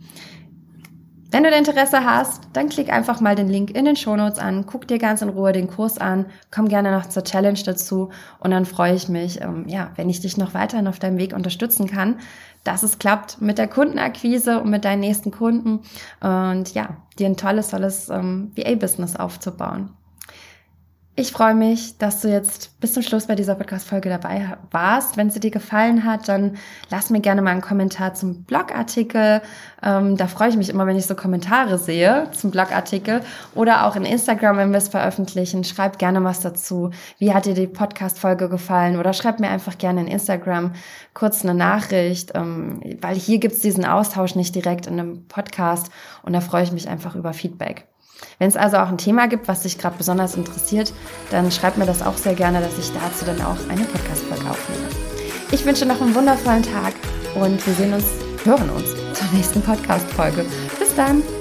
Wenn 1.32 1.42
du 1.42 1.50
Interesse 1.50 2.04
hast, 2.04 2.44
dann 2.52 2.68
klick 2.68 2.90
einfach 2.90 3.20
mal 3.20 3.34
den 3.34 3.48
Link 3.48 3.76
in 3.76 3.84
den 3.84 3.96
Shownotes 3.96 4.38
an, 4.38 4.64
guck 4.64 4.86
dir 4.86 4.98
ganz 4.98 5.22
in 5.22 5.28
Ruhe 5.28 5.52
den 5.52 5.66
Kurs 5.66 5.98
an, 5.98 6.26
komm 6.52 6.68
gerne 6.68 6.92
noch 6.92 7.06
zur 7.06 7.24
Challenge 7.24 7.58
dazu 7.64 8.10
und 8.38 8.52
dann 8.52 8.64
freue 8.64 8.94
ich 8.94 9.08
mich, 9.08 9.40
ähm, 9.42 9.64
ja, 9.66 9.90
wenn 9.96 10.08
ich 10.08 10.20
dich 10.20 10.36
noch 10.36 10.54
weiterhin 10.54 10.86
auf 10.86 11.00
deinem 11.00 11.18
Weg 11.18 11.34
unterstützen 11.34 11.88
kann, 11.88 12.20
dass 12.62 12.84
es 12.84 13.00
klappt 13.00 13.40
mit 13.40 13.58
der 13.58 13.66
Kundenakquise 13.66 14.60
und 14.60 14.70
mit 14.70 14.84
deinen 14.84 15.00
nächsten 15.00 15.32
Kunden 15.32 15.80
und 16.20 16.72
ja, 16.74 16.96
dir 17.18 17.26
ein 17.26 17.36
tolles, 17.36 17.68
tolles 17.68 18.08
ähm, 18.08 18.52
VA-Business 18.54 19.16
aufzubauen. 19.16 19.90
Ich 21.18 21.32
freue 21.32 21.54
mich, 21.54 21.96
dass 21.96 22.20
du 22.20 22.28
jetzt 22.28 22.78
bis 22.78 22.92
zum 22.92 23.02
Schluss 23.02 23.26
bei 23.26 23.34
dieser 23.34 23.54
Podcast-Folge 23.54 24.10
dabei 24.10 24.58
warst. 24.70 25.16
Wenn 25.16 25.30
sie 25.30 25.40
dir 25.40 25.50
gefallen 25.50 26.04
hat, 26.04 26.28
dann 26.28 26.58
lass 26.90 27.08
mir 27.08 27.20
gerne 27.20 27.40
mal 27.40 27.52
einen 27.52 27.62
Kommentar 27.62 28.12
zum 28.12 28.42
Blogartikel. 28.42 29.40
Ähm, 29.82 30.18
da 30.18 30.26
freue 30.26 30.50
ich 30.50 30.58
mich 30.58 30.68
immer, 30.68 30.86
wenn 30.86 30.98
ich 30.98 31.06
so 31.06 31.14
Kommentare 31.14 31.78
sehe 31.78 32.28
zum 32.32 32.50
Blogartikel 32.50 33.22
oder 33.54 33.86
auch 33.86 33.96
in 33.96 34.04
Instagram, 34.04 34.58
wenn 34.58 34.72
wir 34.72 34.76
es 34.76 34.88
veröffentlichen. 34.88 35.64
Schreib 35.64 35.98
gerne 35.98 36.22
was 36.22 36.40
dazu. 36.40 36.90
Wie 37.18 37.32
hat 37.32 37.46
dir 37.46 37.54
die 37.54 37.66
Podcast-Folge 37.66 38.50
gefallen? 38.50 38.98
Oder 38.98 39.14
schreib 39.14 39.40
mir 39.40 39.48
einfach 39.48 39.78
gerne 39.78 40.02
in 40.02 40.08
Instagram 40.08 40.74
kurz 41.14 41.42
eine 41.42 41.54
Nachricht, 41.54 42.32
ähm, 42.34 42.82
weil 43.00 43.16
hier 43.16 43.38
gibt's 43.38 43.60
diesen 43.60 43.86
Austausch 43.86 44.34
nicht 44.34 44.54
direkt 44.54 44.86
in 44.86 45.00
einem 45.00 45.26
Podcast 45.28 45.90
und 46.24 46.34
da 46.34 46.42
freue 46.42 46.64
ich 46.64 46.72
mich 46.72 46.90
einfach 46.90 47.14
über 47.16 47.32
Feedback. 47.32 47.86
Wenn 48.38 48.48
es 48.48 48.56
also 48.56 48.78
auch 48.78 48.88
ein 48.88 48.98
Thema 48.98 49.28
gibt, 49.28 49.48
was 49.48 49.62
dich 49.62 49.78
gerade 49.78 49.96
besonders 49.96 50.34
interessiert, 50.34 50.92
dann 51.30 51.50
schreib 51.50 51.76
mir 51.76 51.86
das 51.86 52.02
auch 52.02 52.16
sehr 52.16 52.34
gerne, 52.34 52.60
dass 52.60 52.78
ich 52.78 52.92
dazu 52.92 53.24
dann 53.24 53.40
auch 53.42 53.56
eine 53.68 53.84
Podcast-Folge 53.84 54.50
aufnehme. 54.50 54.88
Ich 55.52 55.64
wünsche 55.64 55.86
noch 55.86 56.00
einen 56.00 56.14
wundervollen 56.14 56.62
Tag 56.62 56.94
und 57.34 57.64
wir 57.66 57.74
sehen 57.74 57.94
uns, 57.94 58.06
hören 58.44 58.70
uns 58.70 58.90
zur 59.14 59.28
nächsten 59.32 59.62
Podcast-Folge. 59.62 60.44
Bis 60.78 60.94
dann! 60.94 61.35